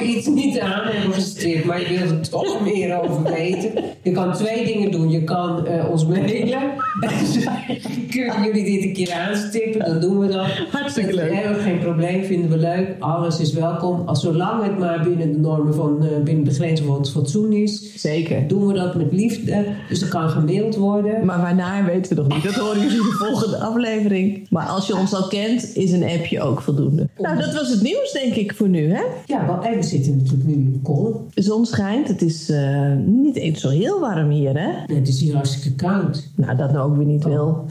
Iets 0.09 0.27
niet 0.27 0.59
aan 0.59 0.87
hebben 0.87 1.13
gestipt, 1.13 1.65
maar 1.65 1.81
je 1.81 1.97
wilt 1.97 2.09
er 2.09 2.29
toch 2.29 2.61
meer 2.61 3.01
over 3.01 3.23
weten. 3.23 3.71
Je 4.01 4.11
kan 4.11 4.33
twee 4.33 4.65
dingen 4.65 4.91
doen. 4.91 5.09
Je 5.09 5.23
kan 5.23 5.67
eh, 5.67 5.89
ons 5.89 6.05
mailen. 6.05 6.61
Kunnen 8.09 8.43
jullie 8.43 8.63
dit 8.63 8.83
een 8.83 8.93
keer 8.93 9.13
aanstippen? 9.13 9.85
Dan 9.85 9.99
doen 9.99 10.19
we 10.19 10.27
dat. 10.27 10.45
Hartstikke 10.71 11.13
leuk. 11.13 11.33
hebben 11.33 11.57
we 11.57 11.61
geen 11.61 11.79
probleem, 11.79 12.23
vinden 12.23 12.49
we 12.49 12.57
leuk. 12.57 12.95
Alles 12.99 13.39
is 13.39 13.53
welkom. 13.53 14.07
Als 14.07 14.21
zolang 14.21 14.63
het 14.63 14.79
maar 14.79 15.03
binnen 15.03 15.31
de 15.31 15.39
normen 15.39 15.73
van, 15.73 16.03
eh, 16.03 16.23
binnen 16.23 16.43
de 16.43 16.51
grenzen 16.53 16.85
van 16.85 16.97
het 16.97 17.11
fatsoen 17.11 17.53
is, 17.53 18.01
Zeker. 18.01 18.47
doen 18.47 18.67
we 18.67 18.73
dat 18.73 18.95
met 18.95 19.11
liefde. 19.11 19.65
Dus 19.89 20.01
er 20.01 20.07
kan 20.07 20.29
gemaild 20.29 20.75
worden. 20.75 21.25
Maar 21.25 21.41
waarnaar 21.41 21.85
weten 21.85 22.15
we 22.15 22.21
nog 22.21 22.33
niet. 22.33 22.43
Dat 22.43 22.53
horen 22.53 22.81
jullie 22.81 22.97
in 22.97 23.03
de 23.03 23.15
volgende 23.27 23.57
aflevering. 23.57 24.47
Maar 24.49 24.67
als 24.67 24.87
je 24.87 24.95
ons 24.95 25.13
al 25.13 25.27
kent, 25.27 25.75
is 25.75 25.91
een 25.91 26.03
appje 26.03 26.41
ook 26.41 26.61
voldoende. 26.61 27.07
Nou, 27.17 27.37
dat 27.37 27.53
was 27.53 27.69
het 27.69 27.81
nieuws 27.81 28.11
denk 28.11 28.35
ik 28.35 28.53
voor 28.55 28.69
nu, 28.69 28.93
hè? 28.93 29.01
Ja, 29.25 29.45
want, 29.45 29.65
en 29.65 29.75
we 29.75 29.83
zitten 30.03 30.23
natuurlijk 30.23 30.49
nu 30.49 30.53
in 30.53 30.81
de 31.33 31.41
zon 31.41 31.65
schijnt. 31.65 32.07
Het 32.07 32.21
is 32.21 32.49
eh, 32.49 32.93
niet 33.05 33.35
eens 33.35 33.61
zo 33.61 33.69
heel 33.69 33.99
warm 33.99 34.29
hier, 34.29 34.57
hè? 34.59 34.67
Nee, 34.87 34.97
het 34.97 35.07
is 35.07 35.19
hier 35.19 35.33
hartstikke 35.33 35.75
koud. 35.75 36.29
Nou, 36.35 36.57
dat 36.57 36.71
nou 36.71 36.91
ook 36.91 36.97
weer 36.97 37.05
niet 37.05 37.23
wil. 37.23 37.65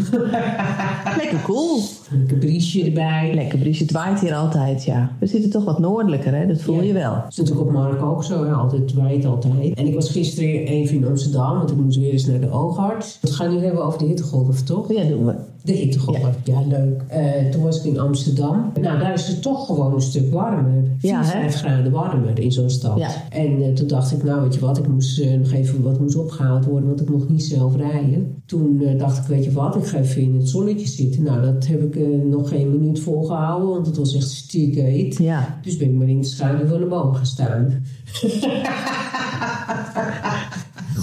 Lekker 1.20 1.42
cool. 1.44 1.80
Een 2.10 2.38
briesje 2.38 2.84
erbij. 2.84 3.32
Lekker 3.34 3.58
briesje. 3.58 3.82
Het 3.82 3.92
waait 3.92 4.20
hier 4.20 4.34
altijd, 4.34 4.84
ja. 4.84 5.10
We 5.20 5.26
zitten 5.26 5.50
toch 5.50 5.64
wat 5.64 5.78
noordelijker, 5.78 6.34
hè? 6.34 6.46
Dat 6.46 6.60
voel 6.60 6.76
Ja. 6.76 6.82
je 6.82 6.92
wel. 6.92 7.14
Dat 7.14 7.24
is 7.30 7.36
natuurlijk 7.36 7.66
op 7.66 7.72
Mark 7.72 8.02
ook 8.02 8.24
zo, 8.24 8.44
hè? 8.44 8.52
altijd 8.52 8.94
waait 8.94 9.24
altijd. 9.24 9.74
En 9.74 9.86
ik 9.86 9.94
was 9.94 10.10
gisteren 10.10 10.66
even 10.66 10.96
in 10.96 11.06
Amsterdam, 11.06 11.56
want 11.58 11.70
ik 11.70 11.76
moest 11.76 11.98
weer 11.98 12.12
eens 12.12 12.26
naar 12.26 12.40
de 12.40 12.50
oogarts. 12.50 13.18
We 13.20 13.32
gaan 13.32 13.54
nu 13.56 13.64
hebben 13.64 13.84
over 13.84 13.98
de 13.98 14.04
hittegolf, 14.04 14.62
toch? 14.62 14.92
Ja, 14.92 15.04
doen 15.04 15.24
we. 15.26 15.34
De 15.68 15.74
hittegolf, 15.74 16.18
ja, 16.44 16.60
leuk. 16.68 17.02
Eh, 17.08 17.50
toen 17.50 17.62
was 17.62 17.78
ik 17.78 17.84
in 17.84 17.98
Amsterdam. 17.98 18.72
Nou, 18.80 18.98
daar 18.98 19.12
is 19.12 19.26
het 19.26 19.42
toch 19.42 19.66
gewoon 19.66 19.94
een 19.94 20.00
stuk 20.00 20.32
warmer. 20.32 20.84
4, 20.98 21.10
Ja, 21.10 21.24
hè? 21.24 21.30
5 21.30 21.54
graden 21.54 21.92
warmer 21.92 22.38
in 22.38 22.52
zo'n 22.52 22.70
stad. 22.70 22.98
Ja. 22.98 23.10
En 23.30 23.62
eh, 23.62 23.72
toen 23.72 23.86
dacht 23.86 24.12
ik, 24.12 24.24
nou 24.24 24.42
weet 24.42 24.54
je 24.54 24.60
wat, 24.60 24.78
ik 24.78 24.88
moest 24.88 25.20
eh, 25.20 25.34
nog 25.34 25.52
even 25.52 25.82
wat 25.82 26.00
moest 26.00 26.16
opgehaald 26.16 26.64
worden, 26.64 26.88
want 26.88 27.00
ik 27.00 27.10
mocht 27.10 27.28
niet 27.28 27.44
zelf 27.44 27.76
rijden. 27.76 28.42
Toen 28.46 28.82
dacht 28.98 29.18
ik, 29.18 29.24
weet 29.24 29.44
je 29.44 29.52
wat, 29.52 29.76
ik 29.76 29.86
ga 29.86 29.98
even 29.98 30.22
in 30.22 30.34
het 30.36 30.48
zonnetje 30.48 30.86
zitten. 30.86 31.22
Nou, 31.22 31.42
dat 31.42 31.66
heb 31.66 31.82
ik 31.82 32.24
nog 32.24 32.48
geen 32.48 32.70
minuut 32.70 33.00
volgehouden, 33.00 33.68
want 33.68 33.86
het 33.86 33.96
was 33.96 34.14
echt 34.14 34.30
stiek 34.30 34.74
heet. 34.74 35.18
Ja. 35.18 35.58
Dus 35.62 35.76
ben 35.76 35.88
ik 35.88 35.94
maar 35.94 36.08
in 36.08 36.20
de 36.20 36.26
schaduw 36.26 36.66
van 36.66 36.80
de 36.80 36.86
boom 36.86 37.14
gaan 37.14 37.26
staan. 37.26 37.82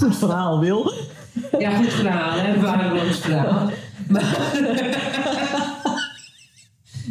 Goed 0.00 0.16
verhaal, 0.16 0.60
Wil. 0.60 0.92
Ja, 1.58 1.76
goed 1.76 1.92
verhaal, 1.92 2.38
hè? 2.38 2.60
Waardeloos 2.60 3.16
verhaal. 3.16 3.68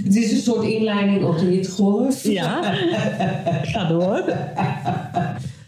Het 0.03 0.15
is 0.15 0.31
een 0.31 0.37
soort 0.37 0.65
inleiding 0.65 1.23
op 1.23 1.37
de 1.37 1.45
hittegolf. 1.45 2.23
Ja. 2.23 2.73
Ga 3.63 3.87
door. 3.87 4.23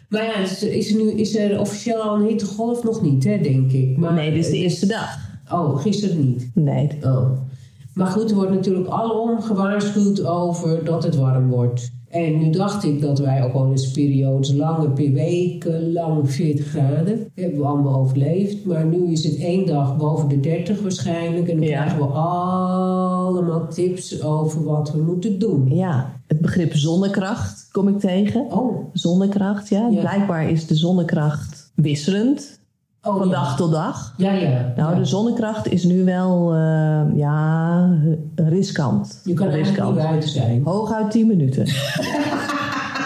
Maar 0.10 0.24
ja, 0.24 0.36
is, 0.36 0.64
is, 0.64 0.92
er 0.92 0.98
nu, 0.98 1.12
is 1.12 1.36
er 1.36 1.60
officieel 1.60 2.02
al 2.02 2.16
een 2.16 2.28
hittegolf? 2.28 2.84
Nog 2.84 3.02
niet, 3.02 3.24
hè, 3.24 3.42
denk 3.42 3.72
ik. 3.72 3.98
Maar, 3.98 4.14
Nee, 4.14 4.32
dit 4.32 4.46
is 4.46 4.52
de 4.52 4.58
eerste 4.58 4.86
dag. 4.86 5.18
Oh, 5.52 5.82
gisteren 5.82 6.26
niet. 6.26 6.50
Nee. 6.54 6.90
Oh. 7.02 7.32
Maar 7.98 8.08
goed, 8.08 8.30
er 8.30 8.36
wordt 8.36 8.52
natuurlijk 8.52 8.88
alom 8.88 9.42
gewaarschuwd 9.42 10.26
over 10.26 10.86
dat 10.86 11.04
het 11.04 11.16
warm 11.16 11.50
wordt. 11.50 11.92
En 12.10 12.38
nu 12.38 12.50
dacht 12.50 12.84
ik 12.84 13.02
dat 13.02 13.20
wij 13.20 13.44
ook 13.44 13.54
al 13.54 13.70
eens 13.72 13.92
periodes, 13.92 14.54
lange 14.54 14.90
per 14.90 15.12
weken, 15.12 15.92
lang 15.92 16.32
40 16.32 16.66
graden. 16.68 17.28
Hebben 17.36 17.60
we 17.60 17.66
allemaal 17.66 17.96
overleefd. 18.00 18.66
Maar 18.66 18.86
nu 18.86 19.12
is 19.12 19.24
het 19.24 19.38
één 19.38 19.66
dag 19.66 19.98
boven 19.98 20.28
de 20.30 20.40
30 20.40 20.82
waarschijnlijk. 20.82 21.48
En 21.48 21.58
dan 21.58 21.68
Ja. 21.68 21.76
krijgen 21.82 21.98
we 21.98 22.06
allemaal 22.06 23.68
tips 23.68 24.24
over 24.24 24.64
wat 24.64 24.92
we 24.92 25.02
moeten 25.02 25.40
doen. 25.40 25.76
Ja, 25.76 26.14
het 26.28 26.42
begrip 26.42 26.76
zonnekracht 26.76 27.68
kom 27.72 27.88
ik 27.88 28.00
tegen. 28.00 28.42
Oh, 28.52 28.86
Zonnekracht, 28.94 29.70
ja. 29.70 29.88
Ja. 29.88 30.00
Blijkbaar 30.00 30.50
is 30.50 30.68
de 30.68 30.76
zonnekracht 30.76 31.72
wisselend 31.76 32.60
oh 33.08 33.18
van 33.18 33.28
ja. 33.28 33.34
dag 33.34 33.56
tot 33.56 33.72
dag. 33.72 34.14
Ja, 34.18 34.32
ja. 34.32 34.74
Nou, 34.76 34.94
ja. 34.94 35.00
de 35.00 35.06
zonnekracht 35.06 35.72
is 35.72 35.84
nu 35.84 36.04
wel, 36.04 36.54
eh, 36.54 37.02
ja, 37.16 37.90
riskant. 38.36 39.22
Je 39.24 39.34
kan 39.34 39.48
riskant. 39.48 39.96
niet 39.96 40.04
buiten 40.04 40.30
zijn. 40.30 40.62
Hooguit 40.64 41.12
10 41.12 41.28
minuten. 41.28 41.68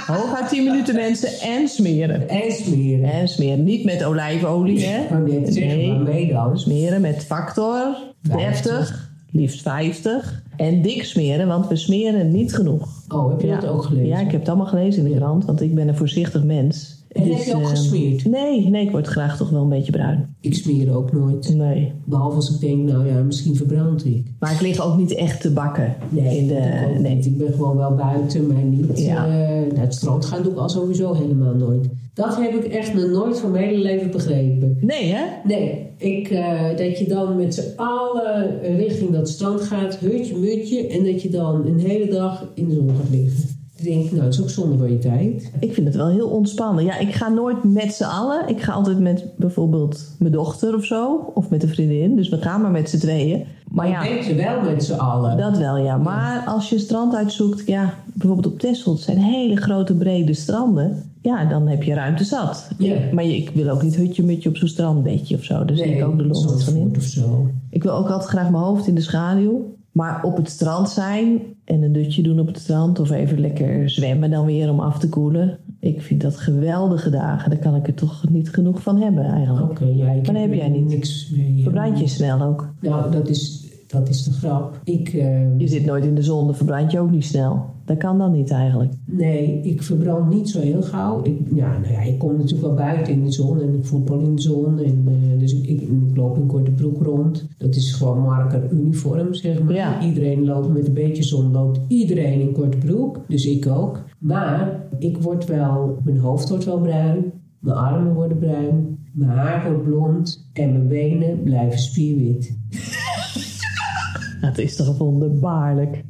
Hooguit 0.07 0.49
10 0.49 0.63
minuten 0.63 0.95
mensen 0.95 1.29
en 1.49 1.67
smeren. 1.67 2.29
En 2.29 2.51
smeren. 2.51 3.11
En 3.11 3.27
smeren 3.27 3.63
niet 3.63 3.85
met 3.85 4.03
olijfolie, 4.03 4.85
hè? 4.85 5.19
Net 5.19 5.53
zeggen, 5.53 5.77
Nee. 5.77 5.91
waarmee 5.91 6.33
dan? 6.33 6.59
Smeren 6.59 7.01
met 7.01 7.23
factor 7.25 7.97
30, 8.21 9.09
liefst 9.31 9.61
50. 9.61 10.43
En 10.55 10.81
dik 10.81 11.03
smeren, 11.03 11.47
want 11.47 11.67
we 11.67 11.75
smeren 11.75 12.31
niet 12.31 12.55
genoeg. 12.55 12.87
Oh, 13.07 13.29
heb 13.29 13.41
je 13.41 13.47
dat 13.47 13.65
ook 13.67 13.83
gelezen? 13.83 14.07
Ja, 14.07 14.19
ik 14.19 14.31
heb 14.31 14.39
het 14.39 14.49
allemaal 14.49 14.67
gelezen 14.67 15.05
in 15.05 15.11
de 15.11 15.17
krant, 15.17 15.45
want 15.45 15.61
ik 15.61 15.75
ben 15.75 15.87
een 15.87 15.95
voorzichtig 15.95 16.43
mens. 16.43 17.00
En 17.11 17.23
heb 17.23 17.43
je 17.43 17.55
ook 17.55 17.61
eh, 17.61 17.67
gesmeerd? 17.67 18.25
Nee, 18.25 18.69
nee, 18.69 18.85
ik 18.85 18.91
word 18.91 19.07
graag 19.07 19.37
toch 19.37 19.49
wel 19.49 19.61
een 19.61 19.69
beetje 19.69 19.91
bruin. 19.91 20.35
Ik 20.39 20.53
smeer 20.55 20.95
ook 20.95 21.11
nooit. 21.11 21.55
Nee. 21.55 21.91
Behalve 22.05 22.35
als 22.35 22.53
ik 22.53 22.59
denk, 22.59 22.89
nou 22.89 23.07
ja, 23.07 23.21
misschien 23.21 23.55
verbrand 23.55 24.05
ik. 24.05 24.27
Maar 24.39 24.51
ik 24.53 24.61
lig 24.61 24.81
ook 24.85 24.97
niet 24.97 25.13
echt 25.15 25.41
te 25.41 25.51
bakken. 25.51 25.95
Nee, 26.09 26.37
in 26.37 26.43
ik 26.43 26.47
de, 26.49 26.99
nee. 26.99 27.15
niet. 27.15 27.25
Ik 27.25 27.37
ben 27.37 27.53
gewoon 27.53 27.77
wel 27.77 27.95
buiten, 27.95 28.47
maar 28.47 28.63
niet 28.63 28.99
Ja. 28.99 29.25
eh, 29.25 29.31
naar 29.73 29.83
het 29.83 29.93
strand 29.93 30.25
gaan 30.25 30.43
doe 30.43 30.51
ik 30.51 30.57
al 30.57 30.69
sowieso 30.69 31.13
helemaal 31.13 31.53
nooit. 31.53 31.89
Dat 32.13 32.37
heb 32.37 32.53
ik 32.65 32.71
echt 32.71 32.93
nog 32.93 33.09
nooit 33.09 33.39
van 33.39 33.51
mijn 33.51 33.63
hele 33.67 33.81
leven 33.81 34.11
begrepen. 34.11 34.77
Nee, 34.81 35.13
hè? 35.13 35.23
Nee, 35.43 35.89
ik, 35.97 36.29
eh, 36.29 36.77
dat 36.77 36.99
je 36.99 37.05
dan 37.07 37.35
met 37.35 37.53
z'n 37.53 37.73
allen 37.75 38.59
richting 38.77 39.11
dat 39.11 39.29
strand 39.29 39.61
gaat, 39.61 39.97
hutje, 39.97 40.37
mutje, 40.37 40.87
en 40.87 41.03
dat 41.05 41.21
je 41.21 41.29
dan 41.29 41.65
een 41.65 41.79
hele 41.79 42.07
dag 42.07 42.47
in 42.55 42.67
de 42.67 42.73
zon 42.73 42.89
gaat 42.89 43.09
liggen. 43.11 43.59
Ik 43.81 43.87
denk, 43.87 44.11
nou, 44.11 44.23
dat 44.23 44.33
is 44.33 44.41
ook 44.41 44.49
zonde 44.49 44.77
van 44.77 44.91
je 44.91 44.97
tijd. 44.97 45.51
Ik 45.59 45.73
vind 45.73 45.87
het 45.87 45.95
wel 45.95 46.09
heel 46.09 46.27
ontspannen. 46.27 46.83
Ja, 46.83 46.97
ik 46.97 47.13
ga 47.13 47.29
nooit 47.29 47.63
met 47.63 47.93
z'n 47.93 48.03
allen. 48.03 48.47
Ik 48.47 48.61
ga 48.61 48.71
altijd 48.71 48.99
met 48.99 49.25
bijvoorbeeld 49.35 50.15
mijn 50.19 50.31
dochter 50.31 50.75
of 50.75 50.85
zo. 50.85 51.31
Of 51.33 51.49
met 51.49 51.63
een 51.63 51.69
vriendin. 51.69 52.15
Dus 52.15 52.29
we 52.29 52.37
gaan 52.37 52.61
maar 52.61 52.71
met 52.71 52.89
z'n 52.89 52.97
tweeën. 52.97 53.45
Maar 53.71 53.87
ja, 53.87 54.03
denk 54.03 54.21
je 54.21 54.35
wel 54.35 54.61
met 54.61 54.83
z'n 54.83 54.93
allen. 54.93 55.37
dat 55.37 55.57
wel 55.57 55.77
ja. 55.77 55.97
Maar 55.97 56.43
als 56.45 56.69
je 56.69 56.79
strand 56.79 57.15
uitzoekt, 57.15 57.67
ja, 57.67 57.93
bijvoorbeeld 58.13 58.53
op 58.53 58.59
Texel, 58.59 58.91
het 58.91 59.01
zijn 59.01 59.17
hele 59.17 59.55
grote 59.55 59.93
brede 59.93 60.33
stranden. 60.33 61.03
Ja, 61.21 61.45
dan 61.45 61.67
heb 61.67 61.83
je 61.83 61.93
ruimte 61.93 62.23
zat. 62.23 62.69
Ja. 62.77 62.95
Maar 63.11 63.23
ik 63.23 63.49
wil 63.53 63.69
ook 63.69 63.81
niet 63.81 63.95
hutje 63.95 64.23
mutje 64.23 64.49
op 64.49 64.57
zo'n 64.57 64.67
strandbedje 64.67 65.35
of 65.35 65.43
zo. 65.43 65.65
Daar 65.65 65.77
zie 65.77 65.95
ik 65.95 66.05
ook 66.05 66.17
de 66.17 66.25
lol 66.25 66.57
van 66.57 66.75
in. 66.75 66.93
Of 66.97 67.03
zo. 67.03 67.49
Ik 67.69 67.83
wil 67.83 67.93
ook 67.93 68.09
altijd 68.09 68.29
graag 68.29 68.49
mijn 68.49 68.63
hoofd 68.63 68.87
in 68.87 68.95
de 68.95 69.01
schaduw. 69.01 69.79
Maar 69.91 70.23
op 70.23 70.37
het 70.37 70.49
strand 70.49 70.89
zijn 70.89 71.41
en 71.65 71.81
een 71.81 71.91
dutje 71.93 72.23
doen 72.23 72.39
op 72.39 72.47
het 72.47 72.59
strand. 72.59 72.99
Of 72.99 73.11
even 73.11 73.39
lekker 73.39 73.89
zwemmen 73.89 74.29
dan 74.29 74.45
weer 74.45 74.69
om 74.69 74.79
af 74.79 74.99
te 74.99 75.09
koelen. 75.09 75.57
Ik 75.79 76.01
vind 76.01 76.21
dat 76.21 76.37
geweldige 76.37 77.09
dagen. 77.09 77.49
Daar 77.49 77.59
kan 77.59 77.75
ik 77.75 77.87
er 77.87 77.93
toch 77.93 78.29
niet 78.29 78.49
genoeg 78.49 78.81
van 78.81 79.01
hebben 79.01 79.23
eigenlijk. 79.25 79.69
Oké, 79.69 79.85
ja, 79.85 80.11
ik 80.11 80.25
Maar 80.25 80.33
dat 80.33 80.43
heb 80.43 80.53
jij 80.53 80.69
niet. 80.69 80.87
niks 80.87 81.29
mee. 81.35 81.59
Verbrand 81.63 81.99
je 81.99 82.07
snel 82.07 82.41
ook. 82.41 82.73
Nou, 82.81 83.11
dat 83.11 83.29
is, 83.29 83.67
dat 83.87 84.09
is 84.09 84.23
de 84.23 84.31
grap. 84.31 84.79
Ik, 84.83 85.07
eh, 85.09 85.59
Je 85.59 85.67
zit 85.67 85.85
nooit 85.85 86.05
in 86.05 86.15
de 86.15 86.23
zon, 86.23 86.45
dan 86.45 86.55
verbrand 86.55 86.91
je 86.91 86.99
ook 86.99 87.11
niet 87.11 87.25
snel. 87.25 87.65
Dat 87.85 87.97
kan 87.97 88.17
dan 88.17 88.31
niet 88.31 88.51
eigenlijk. 88.51 88.93
nee, 89.05 89.61
ik 89.63 89.83
verbrand 89.83 90.33
niet 90.33 90.49
zo 90.49 90.59
heel 90.59 90.81
gauw. 90.81 91.23
Ik, 91.23 91.39
ja, 91.53 91.77
nou 91.77 91.93
ja, 91.93 92.01
ik 92.01 92.19
kom 92.19 92.31
natuurlijk 92.31 92.61
wel 92.61 92.73
buiten 92.73 93.13
in 93.13 93.23
de 93.23 93.31
zon 93.31 93.61
en 93.61 93.73
ik 93.73 93.85
voetbal 93.85 94.19
in 94.19 94.35
de 94.35 94.41
zon. 94.41 94.79
En, 94.79 95.03
eh, 95.07 95.39
dus 95.39 95.53
ik, 95.53 95.67
ik, 95.67 95.81
ik 95.81 96.15
loop 96.15 96.37
in 96.37 96.45
korte 96.45 96.71
broek 96.71 97.03
rond. 97.03 97.47
Dat 97.57 97.75
is 97.75 97.93
gewoon 97.93 98.21
marker 98.21 98.71
uniform, 98.71 99.33
zeg 99.33 99.63
maar. 99.63 99.73
Ja. 99.73 100.01
Iedereen 100.03 100.45
loopt 100.45 100.73
met 100.73 100.87
een 100.87 100.93
beetje 100.93 101.23
zon, 101.23 101.51
loopt 101.51 101.79
iedereen 101.87 102.39
in 102.39 102.51
korte 102.51 102.77
broek. 102.77 103.19
Dus 103.27 103.45
ik 103.45 103.67
ook. 103.67 104.03
Maar 104.17 104.83
ik 104.99 105.17
word 105.17 105.45
wel, 105.45 105.97
mijn 106.03 106.17
hoofd 106.17 106.49
wordt 106.49 106.65
wel 106.65 106.79
bruin. 106.79 107.31
Mijn 107.59 107.77
armen 107.77 108.13
worden 108.13 108.37
bruin. 108.37 108.97
Mijn 109.11 109.29
haar 109.29 109.71
wordt 109.71 109.83
blond. 109.83 110.49
En 110.53 110.71
mijn 110.71 110.87
benen 110.87 111.43
blijven 111.43 111.79
spierwit. 111.79 112.57
Het 114.41 114.57
is 114.57 114.75
toch 114.75 114.97
wonderbaarlijk. 114.97 116.03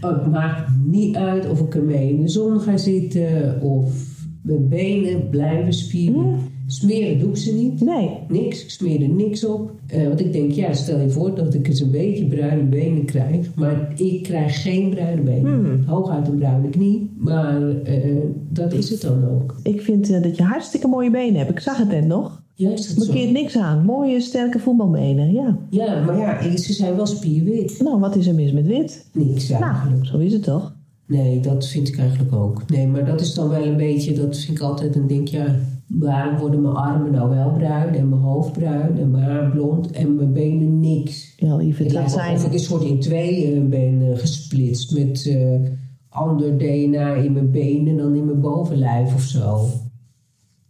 Oh, 0.00 0.18
het 0.18 0.30
maakt 0.30 0.70
niet 0.84 1.16
uit 1.16 1.50
of 1.50 1.60
ik 1.60 1.74
ermee 1.74 2.08
in 2.08 2.20
de 2.20 2.28
zon 2.28 2.60
ga 2.60 2.76
zitten 2.76 3.62
of 3.62 4.16
mijn 4.42 4.68
benen 4.68 5.28
blijven 5.30 5.72
spieren. 5.72 6.38
Smeren 6.66 7.18
doe 7.18 7.28
ik 7.28 7.36
ze 7.36 7.54
niet. 7.54 7.80
Nee. 7.80 8.10
Niks, 8.28 8.62
ik 8.62 8.70
smeer 8.70 9.02
er 9.02 9.08
niks 9.08 9.44
op. 9.44 9.70
Eh, 9.86 10.06
want 10.06 10.20
ik 10.20 10.32
denk, 10.32 10.52
ja, 10.52 10.72
stel 10.72 11.00
je 11.00 11.10
voor 11.10 11.34
dat 11.34 11.54
ik 11.54 11.68
eens 11.68 11.80
een 11.80 11.90
beetje 11.90 12.26
bruine 12.26 12.62
benen 12.62 13.04
krijg. 13.04 13.54
Maar 13.54 13.92
ik 13.96 14.22
krijg 14.22 14.62
geen 14.62 14.90
bruine 14.90 15.22
benen. 15.22 15.84
Hooguit 15.86 16.28
een 16.28 16.38
bruine 16.38 16.68
knie, 16.68 17.10
maar 17.16 17.70
eh, 17.70 18.16
dat 18.48 18.72
is 18.72 18.90
het 18.90 19.00
dan 19.00 19.28
ook. 19.28 19.54
Ik 19.62 19.80
vind 19.80 20.10
eh, 20.10 20.22
dat 20.22 20.36
je 20.36 20.42
hartstikke 20.42 20.88
mooie 20.88 21.10
benen 21.10 21.38
hebt. 21.38 21.50
Ik 21.50 21.60
zag 21.60 21.78
het 21.78 21.88
net 21.88 22.06
nog. 22.06 22.42
Juist 22.58 22.84
zo. 22.84 23.06
Bekeert 23.06 23.32
niks 23.32 23.56
aan. 23.56 23.84
Mooie, 23.84 24.20
sterke 24.20 24.58
voetbalbenen, 24.58 25.32
ja. 25.32 25.58
Ja, 25.70 26.04
maar 26.04 26.18
ja, 26.18 26.56
ze 26.56 26.72
zijn 26.72 26.96
wel 26.96 27.06
spierwit. 27.06 27.80
Nou, 27.82 28.00
wat 28.00 28.16
is 28.16 28.26
er 28.26 28.34
mis 28.34 28.52
met 28.52 28.66
wit? 28.66 29.08
Niks 29.12 29.50
eigenlijk. 29.50 29.92
Nou, 29.94 30.06
zo 30.06 30.18
is 30.18 30.32
het 30.32 30.42
toch? 30.42 30.74
Nee, 31.06 31.40
dat 31.40 31.66
vind 31.66 31.88
ik 31.88 31.98
eigenlijk 31.98 32.34
ook. 32.34 32.62
Nee, 32.70 32.86
maar 32.86 33.04
dat 33.04 33.20
is 33.20 33.34
dan 33.34 33.48
wel 33.48 33.64
een 33.66 33.76
beetje, 33.76 34.12
dat 34.14 34.36
vind 34.36 34.56
ik 34.58 34.62
altijd 34.64 34.96
een 34.96 35.06
ding, 35.06 35.30
ja, 35.30 35.54
waarom 35.86 36.38
worden 36.38 36.62
mijn 36.62 36.74
armen 36.74 37.12
nou 37.12 37.30
wel 37.30 37.50
bruin 37.52 37.94
en 37.94 38.08
mijn 38.08 38.20
hoofd 38.20 38.52
bruin 38.52 38.98
en 38.98 39.10
mijn 39.10 39.24
haar 39.24 39.50
blond 39.50 39.90
en 39.90 40.14
mijn 40.16 40.32
benen 40.32 40.80
niks? 40.80 41.32
Ja, 41.36 41.56
lieve, 41.56 41.82
Het 41.82 42.10
zijn... 42.10 42.34
of 42.36 42.44
ik 42.46 42.52
een 42.52 42.58
soort 42.58 42.82
in 42.84 43.00
tweeën 43.00 43.68
ben 43.68 44.02
eh, 44.12 44.18
gesplitst 44.18 44.98
met 44.98 45.26
eh, 45.26 45.60
ander 46.08 46.58
DNA 46.58 47.14
in 47.14 47.32
mijn 47.32 47.50
benen 47.50 47.96
dan 47.96 48.14
in 48.14 48.24
mijn 48.24 48.40
bovenlijf 48.40 49.14
of 49.14 49.22
zo. 49.22 49.66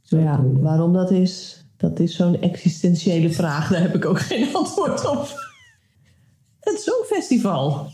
Zou 0.02 0.22
Ja, 0.22 0.36
kunnen. 0.36 0.62
waarom 0.62 0.92
dat 0.92 1.10
is, 1.10 1.57
dat 1.78 1.98
is 2.00 2.16
zo'n 2.16 2.40
existentiële 2.40 3.30
vraag. 3.30 3.70
Daar 3.70 3.80
heb 3.80 3.94
ik 3.94 4.04
ook 4.04 4.20
geen 4.20 4.54
antwoord 4.56 5.06
op. 5.06 5.28
Het 6.60 6.80
Songfestival. 6.80 7.90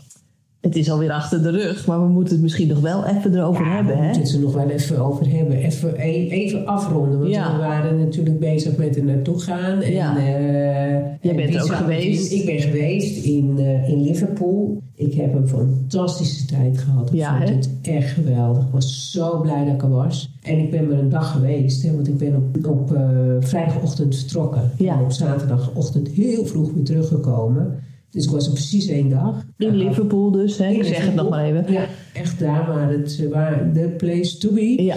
Het 0.65 0.75
is 0.75 0.91
alweer 0.91 1.11
achter 1.11 1.43
de 1.43 1.49
rug, 1.49 1.85
maar 1.87 2.01
we 2.01 2.07
moeten 2.07 2.33
het 2.33 2.41
misschien 2.41 2.67
nog 2.67 2.79
wel 2.79 3.05
even 3.05 3.35
erover 3.35 3.65
Ja, 3.65 3.75
hebben, 3.75 3.93
we 3.95 3.99
hè? 3.99 4.05
moeten 4.05 4.21
het 4.23 4.33
er 4.33 4.39
nog 4.39 4.53
wel 4.53 4.69
even 4.69 4.97
over 5.05 5.29
hebben. 5.29 5.57
Even, 5.57 5.93
e- 5.97 6.27
even 6.29 6.65
afronden. 6.65 7.19
Want 7.19 7.31
Ja. 7.31 7.51
we 7.51 7.57
waren 7.57 7.99
natuurlijk 7.99 8.39
bezig 8.39 8.77
met 8.77 8.95
er 8.95 9.03
naartoe 9.03 9.39
gaan. 9.39 9.81
En, 9.81 9.91
Ja. 9.91 10.17
eh, 10.17 10.23
Jij 10.23 11.31
en 11.31 11.35
bent 11.35 11.55
er 11.55 11.63
ook 11.63 11.71
geweest. 11.75 12.31
Ik 12.31 12.45
ben 12.45 12.59
geweest 12.59 13.25
in, 13.25 13.53
eh, 13.57 13.89
in 13.89 14.01
Liverpool. 14.03 14.81
Ik 14.95 15.13
heb 15.13 15.33
een 15.35 15.47
fantastische 15.47 16.45
tijd 16.45 16.77
gehad. 16.77 17.13
Ik 17.13 17.23
vond 17.23 17.49
hè? 17.49 17.55
het 17.55 17.69
echt 17.81 18.11
geweldig. 18.11 18.63
Ik 18.63 18.71
was 18.71 19.11
zo 19.11 19.39
blij 19.41 19.65
dat 19.65 19.73
ik 19.73 19.81
er 19.81 19.89
was. 19.89 20.33
En 20.41 20.59
ik 20.59 20.71
ben 20.71 20.87
maar 20.89 20.99
een 20.99 21.09
dag 21.09 21.31
geweest. 21.31 21.83
Hè, 21.83 21.95
want 21.95 22.07
ik 22.07 22.17
ben 22.17 22.35
op, 22.35 22.67
op 22.67 22.93
eh, 22.95 23.01
vrijdagochtend 23.39 24.15
vertrokken. 24.15 24.71
En 24.77 24.99
op 25.03 25.11
zaterdagochtend 25.11 26.07
heel 26.07 26.45
vroeg 26.45 26.71
weer 26.73 26.83
teruggekomen. 26.83 27.75
Dus 28.09 28.25
ik 28.25 28.31
was 28.31 28.45
er 28.47 28.53
precies 28.53 28.87
één 28.87 29.09
dag. 29.09 29.45
In 29.57 29.75
Liverpool 29.75 30.31
dus, 30.31 30.57
hè? 30.57 30.69
Ik 30.69 30.83
zeg 30.83 31.05
het 31.05 31.15
nog 31.15 31.29
maar 31.29 31.45
even. 31.45 31.73
Ja, 31.73 31.85
echt 32.13 32.39
daar 32.39 32.67
waar 32.67 32.91
het 32.91 33.27
waar 33.29 33.73
de 33.73 33.89
place 33.89 34.37
to 34.37 34.51
be. 34.53 34.83
Ja, 34.83 34.95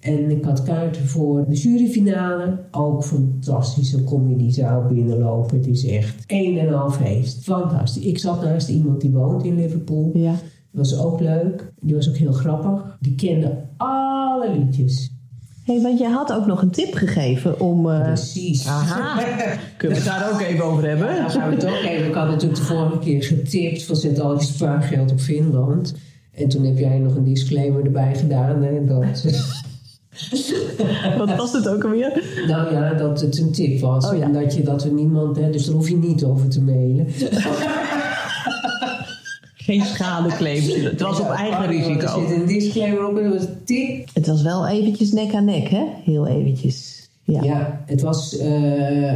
En 0.00 0.30
ik 0.30 0.44
had 0.44 0.62
kaarten 0.62 1.06
voor 1.06 1.44
de 1.48 1.54
juryfinale. 1.56 2.58
Ook 2.70 3.04
fantastisch. 3.04 3.90
Dan 3.90 4.04
kom 4.04 4.28
je 4.28 4.36
die 4.36 4.52
zaal 4.52 4.86
binnenlopen. 4.88 5.56
Het 5.56 5.66
is 5.66 5.86
echt 5.86 6.24
een 6.26 6.58
en 6.58 6.74
al 6.74 6.90
feest. 6.90 7.42
Fantastisch. 7.42 8.04
Ik 8.04 8.18
zat 8.18 8.42
naast 8.42 8.68
iemand 8.68 9.00
die 9.00 9.10
woont 9.10 9.44
in 9.44 9.54
Liverpool. 9.56 10.10
ja. 10.14 10.34
Dat 10.72 10.90
was 10.90 10.98
ook 11.04 11.20
leuk. 11.20 11.72
Die 11.80 11.94
was 11.94 12.08
ook 12.08 12.16
heel 12.16 12.32
grappig. 12.32 12.96
Die 13.00 13.14
kende 13.14 13.56
alle 13.76 14.50
liedjes. 14.58 15.13
Hey, 15.64 15.80
want 15.80 15.98
jij 15.98 16.10
had 16.10 16.32
ook 16.32 16.46
nog 16.46 16.62
een 16.62 16.70
tip 16.70 16.94
gegeven 16.94 17.60
om... 17.60 17.90
eh, 17.90 18.02
Precies. 18.02 18.66
Aha. 18.66 19.22
Kunnen 19.76 19.98
we 19.98 20.04
het 20.04 20.12
daar 20.20 20.32
ook 20.32 20.40
even 20.40 20.64
over 20.64 20.88
hebben? 20.88 21.16
Dan 21.16 21.30
gaan 21.30 21.48
we 21.48 21.54
het 21.54 21.66
ook 21.66 21.82
even. 21.82 22.06
Ik 22.06 22.14
had 22.14 22.28
natuurlijk 22.28 22.60
de 22.60 22.66
vorige 22.66 22.98
keer 22.98 23.22
getipt 23.22 23.82
van 23.84 23.96
zet 23.96 24.20
al 24.20 24.34
je 24.34 24.42
spaargeld 24.44 25.10
op 25.12 25.20
Finland. 25.20 25.94
En 26.34 26.48
toen 26.48 26.64
heb 26.64 26.78
jij 26.78 26.98
nog 26.98 27.14
een 27.16 27.24
disclaimer 27.24 27.84
erbij 27.84 28.14
gedaan. 28.14 28.62
Hè, 28.62 28.84
dat, 28.84 29.24
Wat 31.18 31.36
was 31.36 31.52
het 31.52 31.68
ook 31.68 31.84
alweer? 31.84 32.22
nou 32.48 32.72
ja, 32.74 32.94
dat 32.94 33.20
het 33.20 33.38
een 33.38 33.52
tip 33.52 33.80
was. 33.80 34.10
Oh 34.10 34.16
ja. 34.18 34.24
En 34.24 34.32
dat, 34.32 34.54
je, 34.54 34.62
dat 34.62 34.84
er 34.84 34.92
niemand, 34.92 35.36
hè, 35.36 35.50
dus 35.50 35.64
daar 35.64 35.74
hoef 35.74 35.88
je 35.88 35.96
niet 35.96 36.24
over 36.24 36.48
te 36.48 36.60
mailen. 36.62 37.06
Geen 39.64 39.84
schadeclaims. 39.84 40.66
Het 40.66 41.00
was 41.00 41.20
op 41.20 41.30
eigen 41.30 41.62
Er 41.62 41.68
risico. 41.68 42.26
zit 42.28 42.36
een 42.36 42.46
disclaimer 42.46 43.06
op 43.08 43.16
en 43.18 43.24
dat 43.24 43.32
was 43.32 43.42
een 43.42 43.64
tip. 43.64 44.08
Het 44.12 44.26
was 44.26 44.42
wel 44.42 44.68
eventjes 44.68 45.12
nek 45.12 45.34
aan 45.34 45.44
nek, 45.44 45.68
hè? 45.68 45.84
Heel 46.04 46.26
eventjes. 46.26 46.93
Ja. 47.26 47.42
Ja, 47.42 47.82
het, 47.86 48.00
was, 48.00 48.38
eh, 48.38 48.50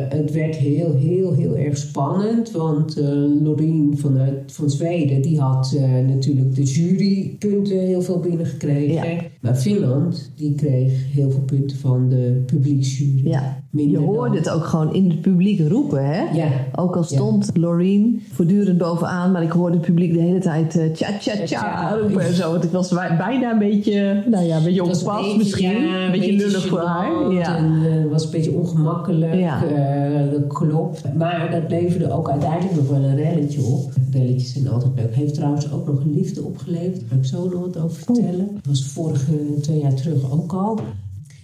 het 0.09 0.33
werd 0.33 0.57
heel, 0.57 0.95
heel, 0.95 1.33
heel 1.35 1.57
erg 1.57 1.77
spannend. 1.77 2.51
Want 2.51 2.97
eh 2.99 3.09
Lorien 3.43 3.93
vanuit, 3.99 4.53
van 4.53 4.71
Zweden, 4.71 5.23
die 5.23 5.41
had 5.41 5.75
eh, 5.77 5.83
natuurlijk 6.15 6.55
de 6.55 6.63
jurypunten 6.63 7.79
heel 7.79 8.03
veel 8.03 8.19
binnengekregen. 8.19 8.95
Ja. 9.15 9.21
Maar 9.41 9.55
Finland, 9.55 10.31
die 10.37 10.55
kreeg 10.55 10.93
heel 11.15 11.31
veel 11.31 11.43
punten 11.47 11.77
van 11.79 12.09
de 12.09 12.43
publieksjury. 12.47 13.29
Ja. 13.29 13.57
Je 13.71 13.99
hoorde 13.99 14.29
dan- 14.29 14.37
het 14.37 14.51
ook 14.51 14.65
gewoon 14.65 14.95
in 14.95 15.11
het 15.11 15.21
publiek 15.21 15.69
roepen, 15.69 16.07
hè? 16.07 16.21
Ja, 16.33 16.49
Ook 16.75 16.97
al 16.97 17.03
stond 17.03 17.51
Loreen 17.55 18.23
voortdurend 18.33 18.79
bovenaan, 18.79 19.33
maar 19.33 19.43
ik 19.43 19.51
hoorde 19.51 19.77
het 19.77 19.87
publiek 19.87 20.13
de 20.13 20.21
hele 20.21 20.39
tijd 20.39 20.77
eh, 20.77 20.91
tja 20.93 21.09
tja 21.19 21.35
tja 21.35 21.45
Tja. 21.45 21.97
roepen 22.01 22.21
en 22.21 22.35
zo. 22.35 22.51
Want 22.53 22.65
ik 22.65 22.71
was 22.71 22.89
bij- 22.93 23.17
bijna 23.17 23.53
een 23.53 23.59
beetje, 23.59 24.23
nou 24.31 24.45
ja, 24.45 24.57
een 24.57 24.65
beetje 24.65 24.83
ongepast 24.83 25.23
beetje, 25.23 25.39
misschien. 25.39 25.71
ja, 25.83 26.05
een 26.05 26.11
beetje 26.13 26.33
lullig 26.37 26.67
voor 26.67 26.81
haar. 26.81 27.33
Ja. 27.33 27.57
En 27.57 27.83
eh, 28.05 28.11
was 28.11 28.25
een 28.25 28.31
beetje 28.31 28.53
ongemakkelijk. 28.53 29.35
Ja. 29.35 29.65
eh, 29.65 30.31
dat 30.31 30.47
klopt. 30.47 31.03
Maar 31.17 31.51
dat 31.51 31.71
leverde 31.71 32.11
ook 32.13 32.31
uiteindelijk 32.31 32.77
nog 32.77 32.89
wel 32.89 33.03
een 33.03 33.17
relletje 33.17 33.61
op. 33.63 33.93
Relletjes 34.13 34.53
zijn 34.53 34.69
altijd 34.69 34.93
leuk. 34.97 35.15
Heeft 35.15 35.35
trouwens 35.35 35.73
ook 35.73 35.87
nog 35.87 36.01
een 36.05 36.15
liefde 36.15 36.43
opgeleverd. 36.43 37.01
Daar 37.01 37.09
ga 37.09 37.17
ik 37.17 37.25
zo 37.25 37.49
nog 37.49 37.61
wat 37.61 37.77
over 37.79 38.03
Oh. 38.09 38.15
vertellen. 38.17 38.49
Dat 38.55 38.67
was 38.67 38.85
vorige 38.87 39.33
twee 39.61 39.81
jaar 39.81 39.95
terug 39.95 40.33
ook 40.33 40.53
al. 40.53 40.79